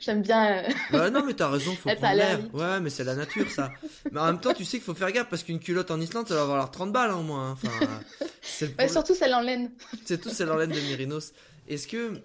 [0.00, 0.64] J'aime bien.
[0.64, 2.40] Euh, bah non, mais t'as raison, faut prendre l'air.
[2.54, 3.72] Ouais, mais c'est la nature, ça.
[4.10, 6.28] mais en même temps, tu sais qu'il faut faire gaffe parce qu'une culotte en Islande,
[6.28, 7.50] ça va avoir 30 balles hein, au moins.
[7.50, 7.56] Hein.
[8.42, 9.70] Enfin, surtout celle en laine.
[10.04, 11.32] C'est tout celle en laine de Mérinos.
[11.66, 12.22] Est-ce que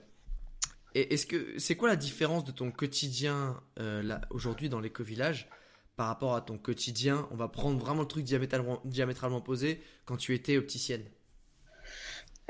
[0.96, 5.50] est-ce que c'est quoi la différence de ton quotidien euh, aujourd'hui dans l'éco-village
[5.96, 7.28] par rapport à ton quotidien?
[7.32, 11.04] On va prendre vraiment le truc diamétralement, diamétralement posé quand tu étais opticienne.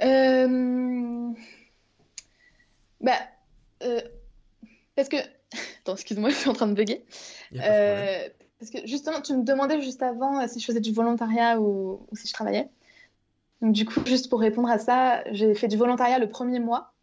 [0.02, 1.32] Euh...
[3.00, 3.18] Bah,
[3.84, 4.02] euh,
[4.96, 5.18] parce que
[5.82, 7.04] attends, excuse-moi, je suis en train de bugger.
[7.56, 8.30] Euh,
[8.60, 12.28] parce que justement, tu me demandais juste avant si je faisais du volontariat ou si
[12.28, 12.70] je travaillais.
[13.64, 16.94] Donc, du coup, juste pour répondre à ça, j'ai fait du volontariat le premier mois.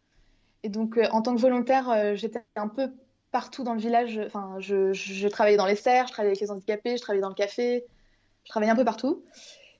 [0.62, 2.92] Et donc, euh, en tant que volontaire, euh, j'étais un peu
[3.32, 4.20] partout dans le village.
[4.26, 7.34] Enfin, je, travaillais dans les serres, je travaillais avec les handicapés, je travaillais dans le
[7.34, 7.84] café,
[8.44, 9.24] je travaillais un peu partout.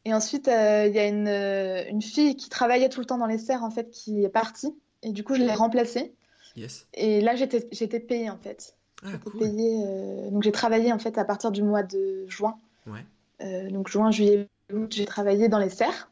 [0.07, 3.27] Et ensuite, euh, il y a une, une, fille qui travaillait tout le temps dans
[3.27, 4.75] les serres, en fait, qui est partie.
[5.03, 6.15] Et du coup, je l'ai remplacée.
[6.57, 6.87] Yes.
[6.95, 8.77] Et là, j'étais payée, en fait.
[9.03, 9.41] Ah, cool.
[9.41, 12.59] payée, donc, j'ai travaillé, en fait, à partir du mois de juin.
[12.87, 13.71] Ouais.
[13.71, 16.11] donc, juin, juillet, août, j'ai travaillé dans les serres.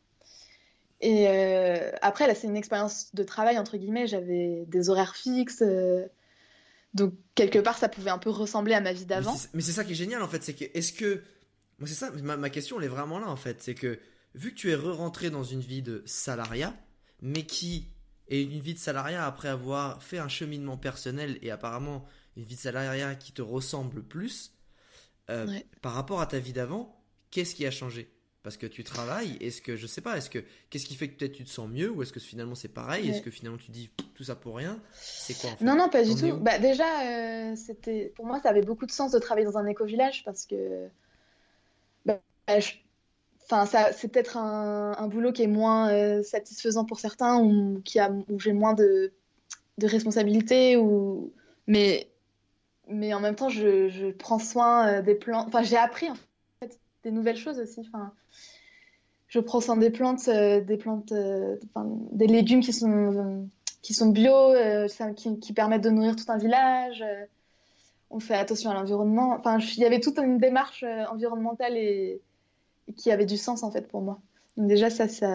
[1.01, 4.07] Et euh, après, là, c'est une expérience de travail, entre guillemets.
[4.07, 5.63] J'avais des horaires fixes.
[5.63, 6.07] Euh,
[6.95, 9.37] donc, quelque part, ça pouvait un peu ressembler à ma vie d'avant.
[9.55, 10.43] Mais c'est ça qui est génial, en fait.
[10.43, 11.23] C'est que, est-ce que.
[11.79, 13.63] Moi, c'est ça, ma, question, elle est vraiment là, en fait.
[13.63, 14.01] C'est que,
[14.35, 16.75] vu que tu es re-rentré dans une vie de salariat,
[17.23, 17.87] mais qui
[18.29, 22.05] est une vie de salariat après avoir fait un cheminement personnel et apparemment
[22.37, 24.53] une vie de salariat qui te ressemble plus,
[25.31, 25.47] euh,
[25.83, 28.11] par rapport à ta vie d'avant, qu'est-ce qui a changé?
[28.43, 30.39] Parce que tu travailles Est-ce que je sais pas Est-ce que
[30.71, 33.09] qu'est-ce qui fait que peut-être tu te sens mieux ou est-ce que finalement c'est pareil?
[33.09, 34.81] Est-ce que finalement tu dis tout ça pour rien?
[34.93, 35.65] C'est quoi en fait?
[35.65, 36.37] Non non pas du tout.
[36.39, 39.67] Bah déjà euh, c'était pour moi ça avait beaucoup de sens de travailler dans un
[39.67, 40.89] éco-village parce que
[42.07, 42.21] bah,
[43.51, 48.11] enfin c'est peut-être un, boulot qui est moins euh, satisfaisant pour certains ou qui a
[48.11, 49.13] où j'ai moins de
[49.83, 51.33] responsabilités ou
[51.67, 52.11] mais
[52.89, 56.09] mais en même temps je, prends soin euh, des plans enfin j'ai appris
[57.05, 57.81] des nouvelles choses aussi.
[57.81, 58.13] Enfin,
[59.29, 63.49] je prends soin des plantes, euh, des plantes, des légumes qui sont
[63.83, 64.53] qui sont bio,
[65.17, 67.05] qui, qui, permettent de nourrir tout un village.
[68.11, 69.37] on fait attention à l'environnement.
[69.39, 72.21] Enfin, il y avait toute une démarche environnementale et,
[72.97, 74.21] qui avait du sens en fait pour moi.
[74.57, 75.31] Déjà ça, ça,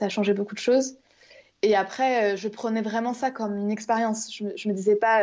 [0.00, 0.96] a changé beaucoup de choses.
[1.62, 4.34] Et après, je prenais vraiment ça comme une expérience.
[4.34, 5.22] Je, je me disais pas,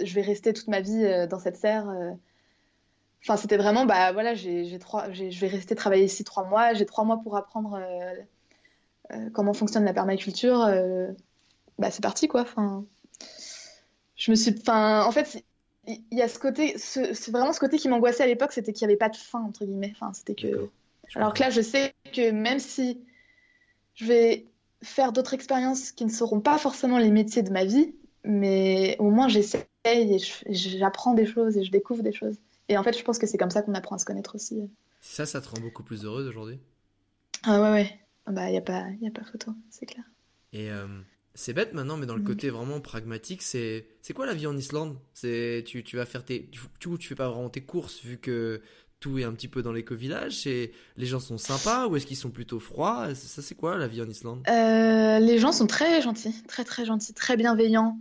[0.00, 1.92] je vais rester toute ma vie dans cette serre
[3.22, 6.72] Enfin, c'était vraiment, bah voilà, j'ai trois, je vais rester travailler ici trois mois.
[6.74, 8.14] J'ai trois mois pour apprendre euh,
[9.12, 10.62] euh, comment fonctionne la permaculture.
[10.62, 11.08] Euh,
[11.78, 12.42] bah c'est parti quoi.
[12.42, 12.84] Enfin,
[14.16, 15.44] je me suis, en fait,
[15.88, 18.86] il y, a ce côté, c'est vraiment ce côté qui m'angoissait à l'époque, c'était qu'il
[18.86, 19.92] n'y avait pas de fin entre guillemets.
[19.94, 20.68] Enfin, c'était que.
[21.14, 23.00] Alors que là, je sais que même si
[23.94, 24.46] je vais
[24.82, 29.10] faire d'autres expériences qui ne seront pas forcément les métiers de ma vie, mais au
[29.10, 30.18] moins j'essaye et
[30.50, 32.36] j'apprends des choses et je découvre des choses.
[32.68, 34.68] Et en fait, je pense que c'est comme ça qu'on apprend à se connaître aussi.
[35.00, 36.58] Ça, ça te rend beaucoup plus heureuse aujourd'hui?
[37.44, 37.98] Ah ouais, ouais.
[38.26, 40.04] Ah bah, il n'y a, pas, y a pas photo, c'est clair.
[40.52, 40.86] Et euh,
[41.38, 42.26] c'est bête maintenant, mais dans le mm.
[42.26, 44.98] côté vraiment pragmatique, c'est quoi la vie en Islande?
[45.14, 46.50] C'est tu, tu vas faire tes...
[46.50, 48.60] Tu, tu fais pas vraiment tes courses vu que
[48.98, 52.16] tout est un petit peu dans l'éco-village et les gens sont sympas ou est-ce qu'ils
[52.16, 53.14] sont plutôt froids?
[53.14, 54.42] Ça, c'est quoi la vie en Islande?
[54.48, 57.96] Euh, Les gens sont très gentils, très très gentils, très bienveillants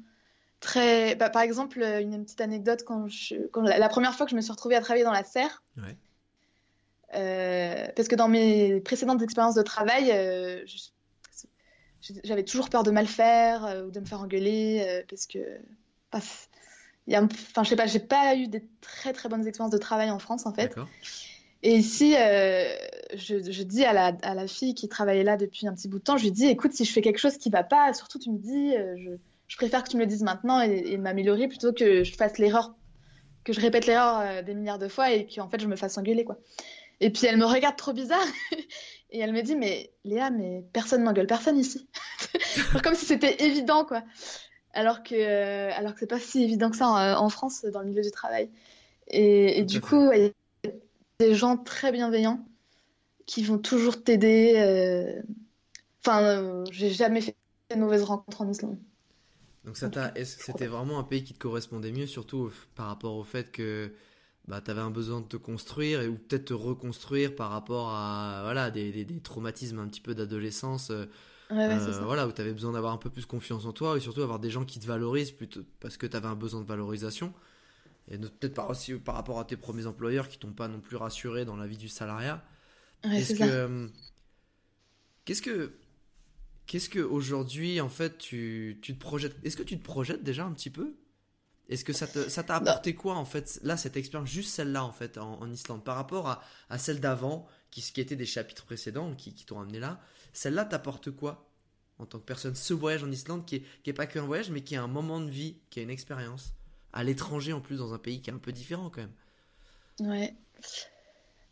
[0.59, 1.15] très.
[1.15, 3.35] Bah, par exemple, une petite anecdote quand, je...
[3.51, 5.61] quand la, première fois que je me suis retrouvée à travailler dans la serre.
[7.15, 10.63] Euh, parce que dans mes précédentes expériences de travail, euh,
[12.23, 15.39] j'avais toujours peur de mal faire ou de me faire engueuler parce que.
[16.11, 20.19] Enfin, je sais pas, j'ai pas eu des très très bonnes expériences de travail en
[20.19, 20.75] France en fait.
[21.63, 25.73] Et ici, je, je, dis à la, à la, fille qui travaillait là depuis un
[25.73, 27.63] petit bout de temps, je lui dis écoute, si je fais quelque chose qui va
[27.63, 29.17] pas, surtout tu me dis, je,
[29.47, 32.75] je préfère que tu me le dises maintenant et, m'améliorer plutôt que je fasse l'erreur,
[33.43, 35.97] que je répète l'erreur euh, des milliards de fois et qu'en fait je me fasse
[35.97, 36.37] engueuler quoi.
[36.99, 38.25] Et puis elle me regarde trop bizarre
[39.09, 41.87] et elle me dit mais Léa mais personne n'engueule personne ici.
[42.83, 44.03] Comme si c'était évident quoi.
[44.73, 47.87] Alors que euh, alors que c'est pas si évident que ça en, France dans le
[47.87, 48.49] milieu du travail.
[49.07, 50.33] Et, du coup il
[50.65, 50.71] y a
[51.19, 52.45] des gens très bienveillants
[53.25, 54.53] qui vont toujours t'aider.
[54.57, 55.21] Euh,
[56.05, 57.35] enfin j'ai jamais fait
[57.71, 58.77] de mauvaises rencontres en Islande.
[59.63, 63.15] Donc ça est-ce que c'était vraiment un pays qui te correspondait mieux, surtout par rapport
[63.15, 63.93] au fait que
[64.47, 67.89] bah, tu avais un besoin de te construire et, ou peut-être te reconstruire par rapport
[67.89, 71.05] à voilà, des, des, traumatismes un petit peu d'adolescence euh,
[71.51, 74.21] euh, voilà, où tu avais besoin d'avoir un peu plus confiance en toi et surtout
[74.21, 77.33] avoir des gens qui te valorisent plutôt parce que tu avais un besoin de valorisation.
[78.09, 80.95] Et peut-être par, aussi par rapport à tes premiers employeurs qui t'ont pas non plus
[80.95, 82.43] rassuré dans la vie du salariat.
[83.03, 83.43] Est-ce que.
[83.43, 83.87] Euh,
[85.25, 85.73] qu'est-ce que.
[86.65, 90.45] Qu'est-ce que aujourd'hui en fait tu, tu te projettes Est-ce que tu te projettes déjà
[90.45, 90.95] un petit peu?
[91.69, 94.91] Est-ce que ça t'a ça apporté quoi en fait là cette expérience juste celle-là en
[94.91, 99.13] fait en, Islande par rapport à, à celle d'avant qui, qui étaient des chapitres précédents
[99.15, 99.99] qui, qui t'ont amené là
[100.33, 101.47] celle-là t'apporte quoi
[101.99, 102.55] en tant que personne?
[102.55, 104.87] Ce voyage en Islande qui est, qui est pas qu'un voyage mais qui est un
[104.87, 106.53] moment de vie qui est une expérience.
[106.93, 110.09] À l'étranger en plus dans un pays qui est un peu différent quand même.
[110.09, 110.35] Ouais.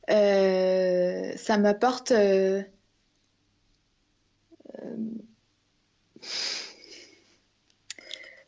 [0.09, 2.63] Euh, ça m'apporte euh,
[4.79, 4.95] euh,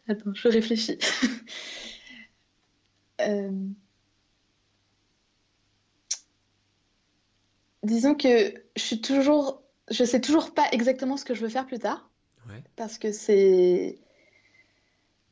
[0.08, 0.98] Attends, je réfléchis.
[3.20, 3.50] Euh,
[7.82, 11.66] disons que je suis toujours, je sais toujours pas exactement ce que je veux faire
[11.66, 12.12] plus tard,
[12.76, 13.98] parce que c'est,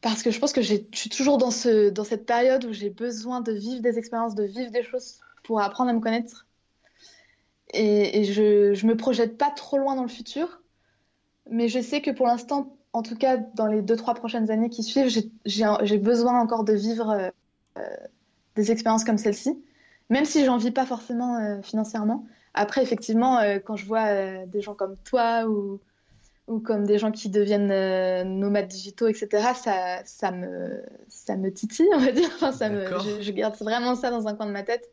[0.01, 2.89] parce que je pense que je suis toujours dans ce, dans cette période où j'ai
[2.89, 6.47] besoin de vivre des expériences, de vivre des choses pour apprendre à me connaître,
[7.71, 10.63] et, et je, je me projette pas trop loin dans le futur,
[11.51, 14.69] mais je sais que pour l'instant en tout cas, dans les deux, trois prochaines années
[14.69, 15.13] qui suivent,
[15.45, 17.29] j'ai besoin encore de vivre euh,
[17.77, 17.83] euh,
[18.55, 19.61] des expériences comme celle-ci,
[20.09, 22.25] même si j'en vis pas forcément euh, financièrement.
[22.53, 25.81] Après, effectivement, quand je vois des gens comme toi ou,
[26.47, 31.89] ou comme des gens qui deviennent nomades digitaux, etc., ça, ça, me, ça me titille,
[31.93, 32.29] on va dire.
[32.35, 34.89] Enfin, ça me, je, je, garde vraiment ça dans un coin de ma tête.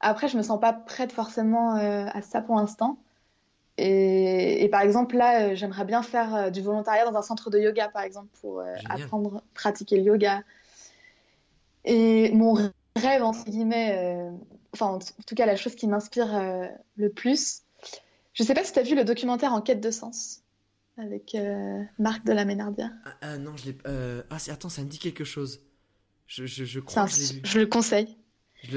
[0.00, 2.96] Après, je me sens pas prête forcément à ça pour l'instant.
[3.80, 7.60] Et, par exemple, là, euh, j'aimerais bien faire euh, du volontariat dans un centre de
[7.60, 10.42] yoga, par exemple, pour euh, apprendre, pratiquer le yoga.
[11.84, 12.54] Et mon
[12.96, 14.28] rêve, entre guillemets,
[14.74, 17.62] enfin, en tout cas, la chose qui m'inspire le plus,
[18.34, 20.42] je sais pas si tu as vu le documentaire En quête de sens
[20.98, 21.34] avec
[21.98, 22.90] Marc de la Ménardière.
[23.06, 23.78] Ah, ah, non, je l'ai.
[23.86, 25.62] Ah, attends, ça me dit quelque chose.
[26.26, 28.18] Je, je, je crois que je Je le conseille.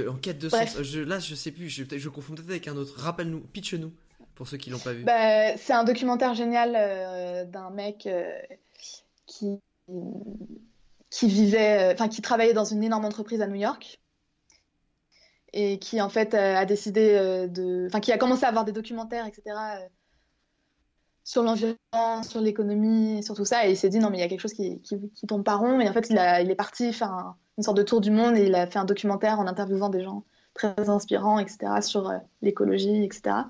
[0.07, 0.77] en quête de sens.
[0.95, 2.97] là, je sais plus, je, je confonds peut-être avec un autre.
[2.97, 3.91] Rappelle-nous, pitch-nous
[4.35, 8.39] pour ceux qui l'ont pas vu bah, C'est un documentaire génial euh, d'un mec euh,
[9.25, 9.59] qui,
[11.09, 13.99] qui vivait, euh, enfin qui travaillait dans une énorme entreprise à New York
[15.53, 17.13] et qui en fait a décidé
[17.49, 19.43] de, enfin qui a commencé à avoir des documentaires, etc.
[21.25, 24.23] sur l'environnement, sur l'économie, sur tout ça, et il s'est dit non mais il y
[24.23, 26.55] a quelque chose qui, qui, tombe pas rond, et en fait il, a, il est
[26.55, 29.47] parti faire une sorte de tour du monde et il a fait un documentaire en
[29.47, 30.23] interviewant des gens
[30.53, 31.81] très inspirants, etc.
[31.81, 32.11] sur
[32.41, 33.43] l'écologie, etc.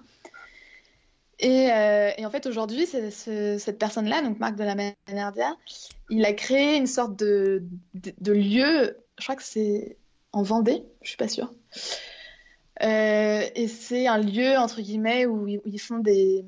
[1.44, 4.76] Euh, et, en fait, aujourd'hui, cette personne-là, donc Marc de la
[5.08, 5.56] Manardia,
[6.10, 7.64] il a créé une sorte de,
[8.28, 9.98] lieu, je crois que c'est
[10.34, 11.52] en Vendée, je suis pas sûre.
[12.84, 16.46] Euh, et c'est un lieu, entre guillemets, où, ils font des,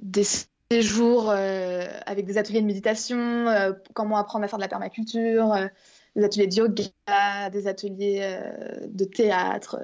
[0.00, 0.24] des
[0.70, 3.46] séjours euh, avec des ateliers de méditation,
[3.94, 5.54] comment apprendre à faire de la permaculture,
[6.14, 8.38] des ateliers de yoga, des ateliers
[8.86, 9.80] de théâtre.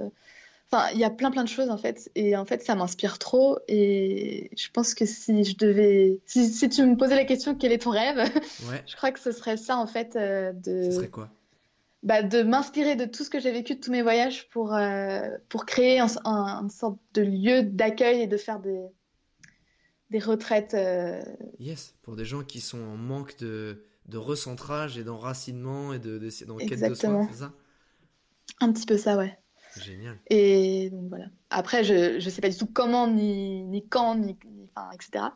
[0.72, 3.18] Enfin, il y a plein plein de choses en fait, et en fait ça m'inspire
[3.18, 3.58] trop.
[3.66, 7.78] Et je pense que si je devais, si, tu me posais la question quel est
[7.78, 8.24] ton rêve,
[8.86, 10.84] je crois que ce serait ça en fait euh, de.
[10.84, 11.30] Ce serait quoi?
[12.02, 15.28] Bah, de m'inspirer de tout ce que j'ai vécu de tous mes voyages pour euh,
[15.48, 18.80] pour créer un, une sorte de lieu d'accueil et de faire des
[20.10, 20.74] des retraites.
[20.74, 21.20] Euh,
[21.58, 26.18] yes, pour des gens qui sont en manque de de recentrage et d'enracinement et de,
[26.18, 26.28] de,
[26.64, 27.52] quête de soi, c'est ça?
[28.60, 29.36] Un petit peu ça, ouais.
[29.78, 30.18] Génial.
[30.28, 31.26] Et donc voilà.
[31.50, 34.36] Après, je ne sais pas du tout comment, ni, ni quand, ni,
[34.74, 35.26] enfin, etc.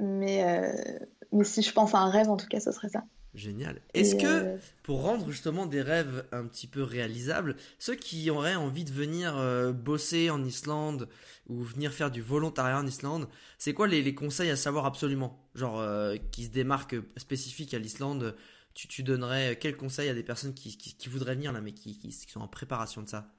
[0.00, 0.98] Mais, euh,
[1.32, 3.04] mais si je pense à un rêve, en tout cas, ce serait ça.
[3.34, 3.80] Génial.
[3.94, 8.54] Est-ce que, euh, pour rendre justement des rêves un petit peu réalisables, ceux qui auraient
[8.54, 11.08] envie de venir euh, bosser en Islande
[11.48, 13.28] ou venir faire du volontariat en Islande,
[13.58, 15.36] c'est quoi les, conseils à savoir absolument?
[15.56, 15.84] Genre,
[16.30, 18.36] qui se démarquent spécifiques à l'Islande
[18.74, 21.96] tu, tu, donnerais quels conseils à des personnes qui, qui, voudraient venir là, mais qui,
[21.96, 23.32] qui, sont en préparation de ça?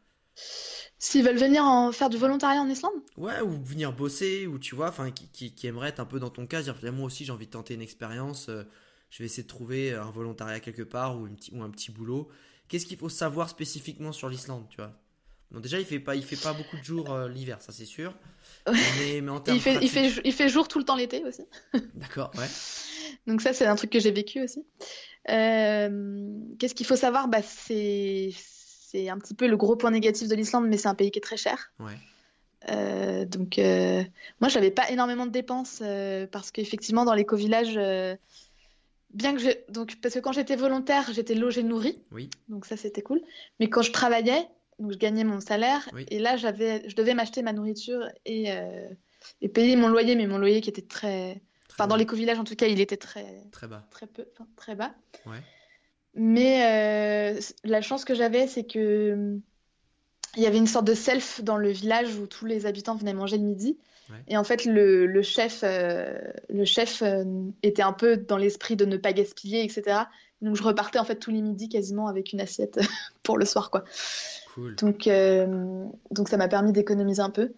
[0.97, 2.93] S'ils veulent venir en, faire du volontariat en Islande?
[3.17, 6.29] Ouais, ou venir bosser, ou tu vois, enfin, qui, qui, aimeraient être un peu dans
[6.29, 8.63] ton cas, dire moi aussi j'ai envie de tenter une expérience, euh,
[9.09, 12.29] je vais essayer de trouver un volontariat quelque part ou, une, ou un petit boulot.
[12.67, 14.91] Qu'est-ce qu'il faut savoir spécifiquement sur l'Islande, tu vois?
[15.51, 17.85] Bon, déjà, il fait pas, il fait pas beaucoup de jours euh, l'hiver, ça c'est
[17.85, 18.13] sûr.
[18.67, 21.43] Mais, mais en il, fait, il, fait, il fait jour tout le temps l'été aussi.
[21.93, 22.47] D'accord, ouais.
[23.27, 24.65] Donc ça, c'est un truc que j'ai vécu aussi.
[25.29, 27.27] Euh, qu'est-ce qu'il faut savoir?
[27.27, 28.31] Bah, C'est
[29.09, 31.21] un petit peu le gros point négatif de l'Islande, mais c'est un pays qui est
[31.21, 31.71] très cher.
[32.67, 33.59] donc,
[34.39, 35.81] moi, j'avais pas énormément de dépenses
[36.31, 37.77] parce qu'effectivement, dans l'éco-village,
[39.15, 39.49] bien que je...
[39.69, 41.97] donc parce que quand j'étais volontaire, j'étais logée nourrie.
[42.11, 42.29] Oui.
[42.49, 43.21] Donc ça c'était cool.
[43.59, 47.41] Mais quand je travaillais, donc je gagnais mon salaire et là j'avais je devais m'acheter
[47.41, 48.87] ma nourriture et, euh,
[49.41, 51.41] et payer mon loyer mais mon loyer qui était très,
[51.71, 53.87] enfin dans l'éco-village en tout cas, il était très très bas.
[53.89, 54.93] Très peu enfin, très bas.
[55.25, 55.41] Ouais.
[56.15, 59.37] Mais euh, la chance que j'avais c'est que
[60.37, 63.13] il y avait une sorte de self dans le village où tous les habitants venaient
[63.13, 63.77] manger le midi.
[64.27, 67.23] Et en fait, le, le chef, euh, le chef euh,
[67.63, 70.01] était un peu dans l'esprit de ne pas gaspiller, etc.
[70.41, 72.79] Donc, je repartais en fait tous les midis quasiment avec une assiette
[73.23, 73.83] pour le soir, quoi.
[74.53, 74.75] Cool.
[74.75, 77.53] Donc, euh, donc ça m'a permis d'économiser un peu.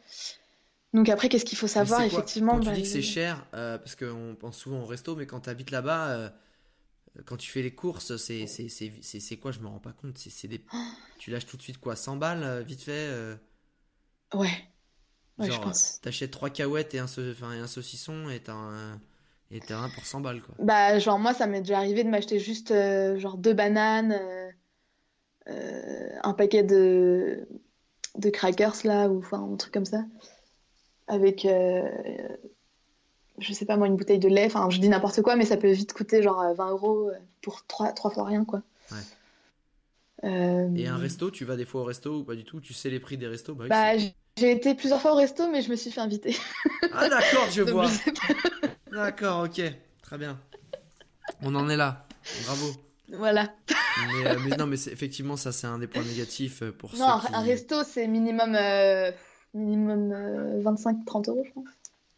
[0.94, 3.96] Donc après, qu'est-ce qu'il faut savoir effectivement Quand tu bah, dis que c'est cher, parce
[3.96, 6.32] qu'on pense souvent au resto, mais quand tu habites là-bas,
[7.26, 9.52] quand tu fais les courses, c'est quoi?
[9.52, 10.18] Je me rends pas compte.
[10.18, 10.62] C'est des...
[11.18, 11.96] tu lâches tout de suite quoi?
[11.96, 13.38] 100 balles, vite fait
[14.34, 14.50] Ouais.
[15.40, 19.00] Ouais, Genre, t'achètes trois cahuètes et un, et un saucisson et t'as un,
[19.52, 20.56] et un pour 100 balles, quoi.
[20.60, 24.50] Bah, genre, moi, ça m'est déjà arrivé de m'acheter juste, euh, genre, deux bananes, euh,
[25.50, 27.48] euh, un paquet de,
[28.16, 30.04] de crackers, là, ou enfin, un truc comme ça.
[31.08, 31.46] Avec,
[33.40, 34.46] je sais pas moi, une bouteille de lait.
[34.46, 37.12] Enfin, je dis n'importe quoi, mais ça peut vite coûter, genre, 20 euros
[37.42, 38.62] pour trois, trois fois rien, quoi.
[38.92, 38.98] Ouais.
[40.76, 42.60] Et un resto, tu vas des fois au resto ou pas du tout?
[42.60, 43.54] Tu sais les prix des restos?
[43.54, 43.98] Bah, bah
[44.38, 46.36] j'ai été plusieurs fois au resto, mais je me suis fait inviter.
[46.94, 47.90] Ah d'accord, je vois.
[48.92, 49.62] D'accord, ok,
[50.02, 50.40] très bien.
[51.42, 52.08] On en est là.
[52.46, 52.72] Bravo.
[53.10, 53.52] Voilà.
[53.68, 57.42] Mais, euh, non, mais effectivement, ça c'est un des points négatifs euh, pour non, un
[57.42, 59.12] resto c'est minimum, euh,
[59.54, 60.14] minimum
[60.62, 61.66] 25-30 euros, je pense.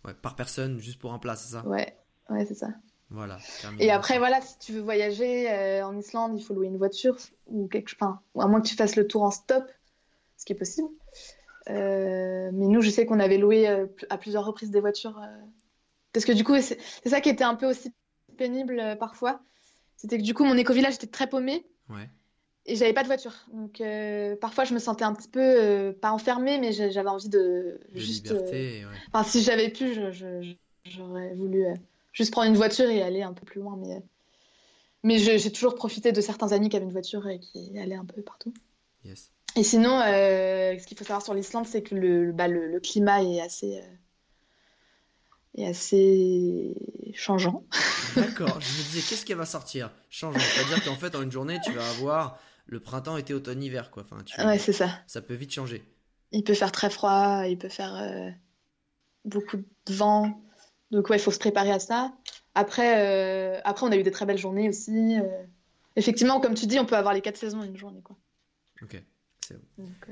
[0.09, 1.97] Ouais, par personne, juste pour un plat, c'est ça Ouais,
[2.29, 2.67] ouais, c'est ça.
[3.09, 3.39] Voilà.
[3.79, 7.67] Et après, voilà, si tu veux voyager en Islande, il faut louer une voiture ou
[7.67, 7.97] quelque chose.
[8.01, 9.63] À moins que tu fasses le tour en stop,
[10.37, 10.89] ce qui est possible.
[11.69, 15.17] Euh, mais nous, je sais qu'on avait loué euh, à plusieurs reprises des voitures.
[15.19, 15.45] Euh,
[16.13, 17.93] parce que du coup, c'est ça qui était un peu aussi
[18.37, 19.41] pénible parfois.
[19.95, 21.67] C'était que du coup, mon éco-village était très paumé.
[21.89, 22.09] Ouais.
[22.65, 23.33] Et j'avais pas de voiture.
[23.53, 23.81] Donc
[24.39, 28.29] parfois, je me sentais un petit peu, pas enfermée, mais j'avais envie de, de juste.
[28.29, 28.97] Liberté, ouais.
[29.11, 29.93] Enfin, si j'avais pu,
[30.85, 31.65] j'aurais voulu
[32.13, 33.77] juste prendre une voiture et aller un peu plus loin.
[33.77, 34.03] Mais,
[35.03, 38.05] mais j'ai toujours profité de certains amis qui avaient une voiture et qui allaient un
[38.05, 38.53] peu partout.
[39.05, 39.31] Yes.
[39.55, 43.23] Et sinon, euh, ce qu'il faut savoir sur l'Islande, c'est que le, bah, le, climat
[43.23, 46.75] est assez, euh, est assez
[47.13, 47.63] changeant.
[48.15, 49.91] D'accord, je me disais, qu'est-ce qui va sortir?
[50.09, 50.39] Changeant.
[50.39, 52.39] C'est-à-dire qu'en fait, en une journée, tu vas avoir
[52.69, 53.91] le printemps, été, automne, hiver.
[53.91, 54.03] Quoi.
[54.03, 54.39] Enfin, tu...
[54.41, 54.99] Ouais, c'est ça.
[55.07, 55.83] Ça peut vite changer.
[56.31, 58.29] Il peut faire très froid, il peut faire euh,
[59.25, 60.41] beaucoup de vent.
[60.91, 62.13] Donc, ouais, il faut se préparer à ça.
[62.55, 65.15] Après, après, on a eu des très belles journées aussi.
[65.95, 68.01] Effectivement, comme tu dis, on peut avoir les quatre saisons en une journée.
[68.01, 68.17] Quoi.
[68.81, 69.01] Ok.
[69.51, 69.55] Euh,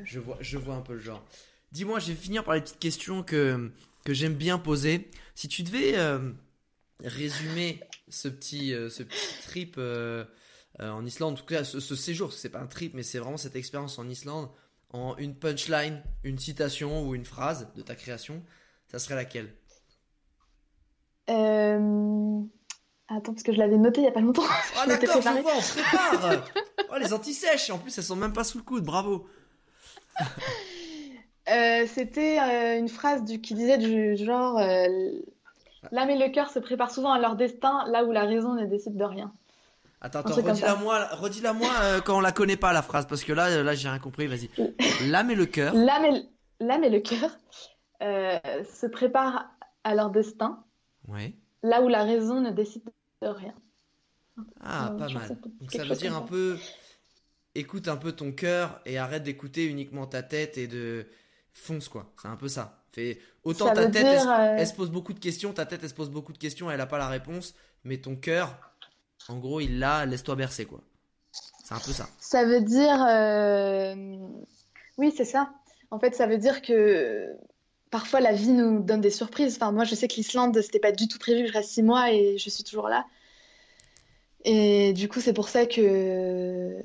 [0.04, 1.24] je, vois, je vois un peu le genre.
[1.72, 3.72] Dis-moi, je vais finir par les petites questions que,
[4.04, 5.10] que j'aime bien poser.
[5.36, 6.32] Si tu devais euh,
[7.04, 9.80] résumer ce petit, euh, ce petit trip
[10.80, 13.56] en Islande, en tout cas ce, séjour, c'est pas un trip, mais c'est vraiment cette
[13.56, 14.50] expérience en Islande,
[14.92, 18.44] en une punchline, une citation ou une phrase de ta création,
[18.88, 19.54] ça serait laquelle?
[23.10, 24.44] Attends, parce que je l'avais noté il y a pas longtemps.
[24.78, 26.44] Ah d'accord, je vois, on prépare
[26.92, 29.28] Oh, les anti-sèches En plus, elles sont même pas sous le coude, bravo
[31.50, 34.88] euh, C'était euh, une phrase du, qui disait du genre euh,
[35.92, 38.66] L'âme et le cœur se préparent souvent à leur destin, là où la raison ne
[38.66, 39.34] décide de rien.
[40.00, 41.10] Attends, attends, redis-la moi,
[41.54, 44.28] moi quand on la connaît pas la phrase, parce que là, là j'ai rien compris,
[44.28, 44.50] vas-y.
[45.10, 45.74] L'âme et le cœur.
[45.74, 46.24] L'âme et,
[46.60, 47.32] l'âme et le cœur
[48.00, 49.46] se préparent
[49.84, 50.64] à leur destin,
[51.08, 51.34] ouais.
[51.64, 52.84] là où la raison ne décide
[53.22, 53.56] de rien.
[54.62, 55.38] Ah, pas mal.
[55.60, 56.58] Donc ça veut dire un peu,
[57.56, 61.08] écoute un peu ton cœur et arrête d'écouter uniquement ta tête et de
[61.54, 62.12] fonce quoi.
[62.22, 62.84] C'est un peu ça.
[62.92, 65.94] Fait autant ta tête, euh, elle, se pose beaucoup de questions, ta tête elle se
[65.94, 68.76] pose beaucoup de questions, elle a pas la réponse, mais ton cœur,
[69.30, 70.82] en gros, il l'a, laisse-toi bercer quoi.
[71.64, 72.08] C'est un peu ça.
[72.20, 74.18] Ça veut dire, euh,
[74.98, 75.52] oui, c'est ça.
[75.92, 77.36] En fait, ça veut dire que
[77.92, 79.56] parfois la vie nous donne des surprises.
[79.56, 81.84] Enfin, moi, je sais que l'Islande, c'était pas du tout prévu que je reste six
[81.84, 83.06] mois et je suis toujours là.
[84.46, 86.82] Et du coup, c'est pour ça que.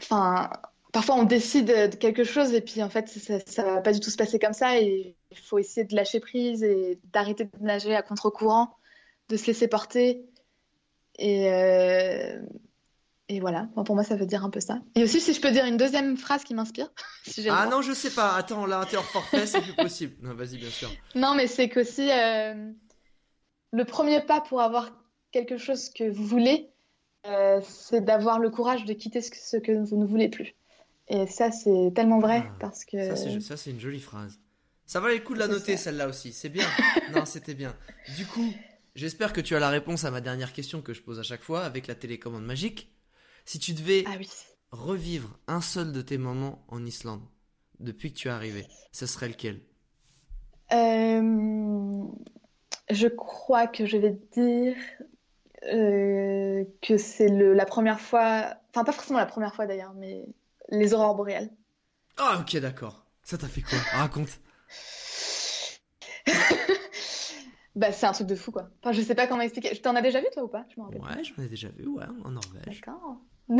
[0.00, 0.50] Enfin,
[0.92, 4.00] parfois on décide de quelque chose et puis en fait, ça, ça va pas du
[4.00, 4.80] tout se passer comme ça.
[4.80, 8.74] Et il faut essayer de lâcher prise et d'arrêter de nager à contre-courant,
[9.28, 10.24] de se laisser porter.
[11.18, 11.52] Et.
[11.52, 12.40] Euh,
[13.30, 14.80] et voilà, pour moi, ça veut dire un peu ça.
[14.94, 16.90] Et aussi, si je peux dire une deuxième phrase qui m'inspire.
[17.50, 18.34] ah non, je sais pas.
[18.34, 20.14] Attends, là, t'es hors forfait, c'est plus possible.
[20.22, 20.90] Non, vas-y, bien sûr.
[21.14, 22.72] Non, mais c'est qu'aussi, euh,
[23.72, 24.90] le premier pas pour avoir
[25.30, 26.70] quelque chose que vous voulez,
[27.26, 30.54] euh, c'est d'avoir le courage de quitter ce que, vous ne voulez plus.
[31.08, 33.14] Et ça, c'est tellement vrai ah, parce que.
[33.40, 34.38] Ça, c'est une jolie phrase.
[34.86, 36.66] Ça valait le coup de la noter celle-là aussi, c'est bien.
[37.14, 37.76] non, c'était bien.
[38.16, 38.54] Du coup,
[38.98, 41.42] j'espère que tu as la réponse à ma dernière question que je pose à chaque
[41.42, 42.92] fois avec la télécommande magique.
[43.44, 44.18] Si tu devais ah
[44.72, 47.22] revivre un seul de tes moments en Islande
[47.80, 49.60] depuis que tu es arrivé, ce serait lequel?
[50.72, 52.04] Euh,
[52.90, 54.76] Je crois que je vais dire
[55.72, 60.26] euh, que c'est la première fois, enfin pas forcément la première fois d'ailleurs, mais
[60.70, 61.50] les aurores boréales.
[62.16, 63.06] Ah ok d'accord.
[63.22, 63.78] Ça t'a fait quoi?
[63.92, 64.40] Raconte.
[67.74, 68.68] Bah, c'est un truc de fou, quoi.
[68.82, 69.74] Enfin, je sais pas comment expliquer.
[69.76, 70.64] T'en as déjà vu, toi, ou pas?
[70.68, 72.80] Je Ouais, j'en ai déjà vu, ouais, en Norvège.
[72.80, 73.18] D'accord.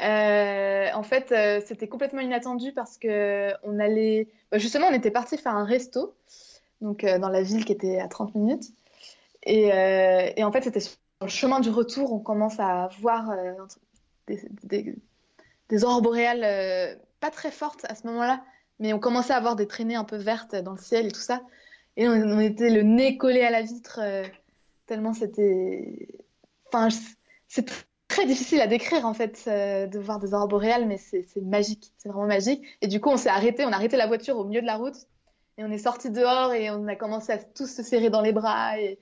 [0.00, 4.28] Euh, en fait, euh, c'était complètement inattendu parce que on allait.
[4.50, 6.14] Bah, justement, on était parti faire un resto,
[6.80, 8.66] donc euh, dans la ville qui était à 30 minutes.
[9.42, 13.30] Et, et en fait, c'était sur le chemin du retour, on commence à voir
[14.26, 14.94] des, des,
[15.68, 18.42] des, aurores boréales pas très fortes à ce moment-là,
[18.78, 21.20] mais on commençait à avoir des traînées un peu vertes dans le ciel et tout
[21.20, 21.42] ça.
[21.96, 24.24] Et on, était le nez collé à la vitre, euh,
[24.86, 26.08] tellement c'était.
[26.66, 26.88] Enfin,
[27.48, 27.68] c'est
[28.08, 31.92] très difficile à décrire en fait euh, de voir des aurores boréales, mais c'est magique,
[31.98, 32.62] c'est vraiment magique.
[32.80, 34.76] Et du coup, on s'est arrêté, on a arrêté la voiture au milieu de la
[34.76, 34.96] route
[35.58, 38.32] et on est sorti dehors et on a commencé à tous se serrer dans les
[38.32, 38.98] bras et,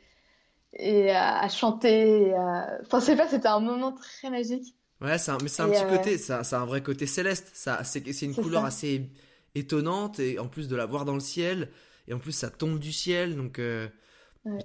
[0.73, 2.35] et à, chanter.
[2.83, 4.75] Enfin, je sais pas, c'était un moment très magique.
[5.01, 5.31] Ouais, mais c'est
[5.63, 7.51] un petit euh, côté, a un vrai côté céleste.
[7.55, 9.09] Ça, c'est une couleur assez
[9.55, 11.71] étonnante et en plus de la voir dans le ciel
[12.09, 13.89] et en plus ça tombe du ciel donc euh,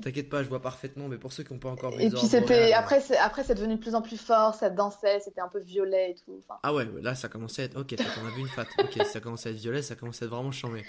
[0.01, 2.25] t'inquiète pas je vois parfaitement mais pour ceux qui n'ont pas encore vu et puis
[2.27, 5.49] c'était après c'est après c'est devenu de plus en plus fort ça dansait c'était un
[5.49, 8.41] peu violet et tout ah ouais là ça commençait à être ok t'en as vu
[8.41, 8.65] une fat.
[8.79, 10.83] Ok ça commençait à être violet ça commençait à être vraiment chambé.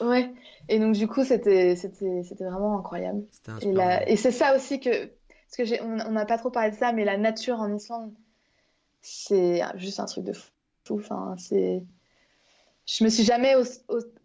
[0.00, 0.32] Ouais.
[0.68, 3.24] Et donc du coup c'était c'était c'était vraiment incroyable.
[3.62, 3.74] Et,
[4.06, 6.92] et c'est ça aussi que parce que j'ai on n'a pas trop parlé de ça
[6.92, 8.12] mais la nature en Islande
[9.00, 11.82] c'est juste un truc de fou enfin c'est
[12.88, 13.54] je me suis jamais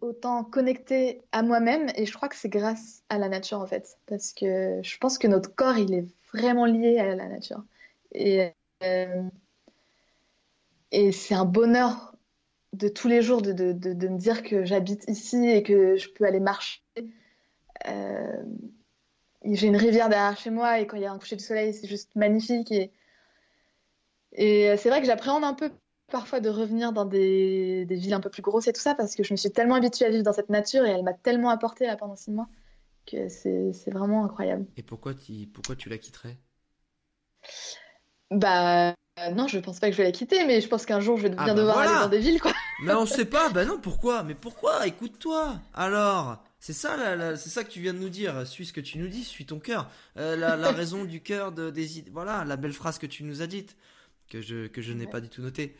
[0.00, 3.98] autant connectée à moi-même et je crois que c'est grâce à la nature en fait.
[4.06, 7.62] Parce que je pense que notre corps il est vraiment lié à la nature.
[8.12, 8.52] Et
[8.82, 9.22] euh,
[10.90, 12.16] c'est un bonheur
[12.72, 16.08] de tous les jours de, de, de, me dire que j'habite ici et que je
[16.08, 16.80] peux aller marcher.
[17.86, 18.42] Euh,
[19.44, 21.74] j'ai une rivière derrière chez moi et quand il y a un coucher de soleil
[21.74, 22.72] c'est juste magnifique.
[22.72, 22.92] Et
[24.32, 25.70] et c'est vrai que j'appréhende un peu
[26.14, 29.24] parfois de revenir dans des, villes un peu plus grosses et tout ça parce que
[29.24, 31.86] je me suis tellement habituée à vivre dans cette nature et elle m'a tellement apporté
[31.86, 32.46] là pendant six mois
[33.04, 34.64] que c'est vraiment incroyable.
[34.76, 36.38] Et pourquoi tu, pourquoi tu la quitterais?
[38.30, 38.94] Bah
[39.32, 41.26] non, je pense pas que je vais la quitter, mais je pense qu'un jour je
[41.26, 42.52] vais ah bien bah devoir aller dans des villes quoi.
[42.82, 44.22] Mais on sait pas, bah non, pourquoi?
[44.22, 44.86] Mais pourquoi?
[44.86, 46.96] Écoute-toi Alors c'est ça,
[47.36, 48.46] c'est ça que tu viens de nous dire.
[48.46, 49.90] Suis ce que tu nous dis, suis ton cœur.
[50.16, 53.48] Euh, la, raison du cœur de, des voilà, la belle phrase que tu nous as
[53.48, 53.76] dite,
[54.28, 55.76] que je que je n'ai pas du tout notée.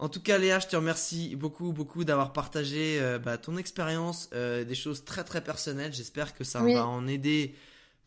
[0.00, 4.30] En tout cas, Léa, je te remercie beaucoup, beaucoup d'avoir partagé euh, bah, ton expérience,
[4.32, 5.92] euh, des choses très, très personnelles.
[5.92, 7.54] J'espère que ça va en aider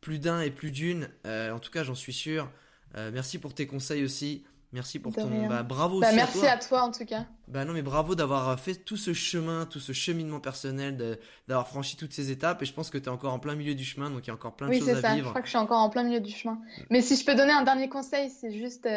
[0.01, 1.07] plus d'un et plus d'une.
[1.27, 2.49] Euh, en tout cas, j'en suis sûr.
[2.95, 4.43] merci pour tes conseils aussi.
[4.71, 5.99] Merci pour ton bah, bravo.
[5.99, 6.81] Bah, merci à toi.
[6.81, 7.27] en tout cas.
[7.47, 11.95] Bah non mais bravo d'avoir fait tout ce chemin, tout ce cheminement personnel, d'avoir franchi
[11.95, 14.09] toutes ces étapes et je pense que tu es encore en plein milieu du chemin
[14.09, 15.13] donc il y a encore plein de choses à ça.
[15.13, 15.13] vivre.
[15.13, 15.17] Oui c'est ça.
[15.17, 16.59] Je crois que je suis encore en plein milieu du chemin.
[16.89, 18.87] Mais si je peux donner un dernier conseil, c'est juste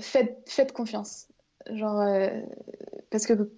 [0.00, 1.26] faites, faites confiance.
[1.70, 2.28] Genre, euh,
[3.10, 3.50] parce que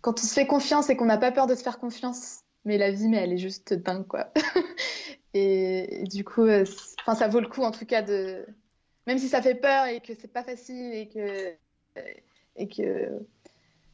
[0.00, 2.78] quand on se fait confiance et qu'on n'a pas peur de se faire confiance, mais
[2.78, 4.32] la vie, mais elle est juste dingue, quoi.
[5.34, 6.64] et, du coup, euh,
[7.00, 8.46] enfin, ça vaut le coup, en tout cas, de.
[9.06, 11.54] Même si ça fait peur et que c'est pas facile et que.
[12.56, 13.18] Et que...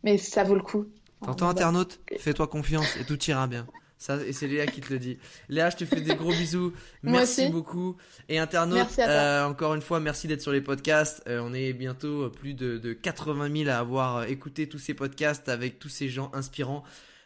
[0.03, 0.87] Mais ça vaut le coup.
[1.25, 3.67] T'entends, internaute Fais-toi confiance et tout ira bien.
[3.99, 5.19] Ça, et c'est Léa qui te le dit.
[5.49, 6.73] Léa, je te fais des gros bisous.
[7.03, 7.97] Merci beaucoup.
[8.29, 11.23] Et internaute, euh, encore une fois, merci d'être sur les podcasts.
[11.27, 15.49] Euh, on est bientôt plus de, de 80 000 à avoir écouté tous ces podcasts
[15.49, 16.85] avec tous ces gens inspirants.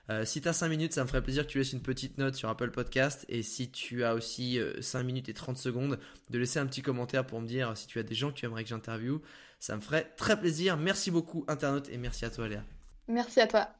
[0.08, 2.16] Euh, si tu as 5 minutes, ça me ferait plaisir que tu laisses une petite
[2.16, 3.26] note sur Apple Podcast.
[3.28, 5.98] Et si tu as aussi 5 minutes et 30 secondes,
[6.30, 8.46] de laisser un petit commentaire pour me dire si tu as des gens que tu
[8.46, 9.20] aimerais que j'interviewe.
[9.60, 10.78] Ça me ferait très plaisir.
[10.78, 12.64] Merci beaucoup, internaute, et merci à toi, Léa.
[13.08, 13.72] Merci à toi.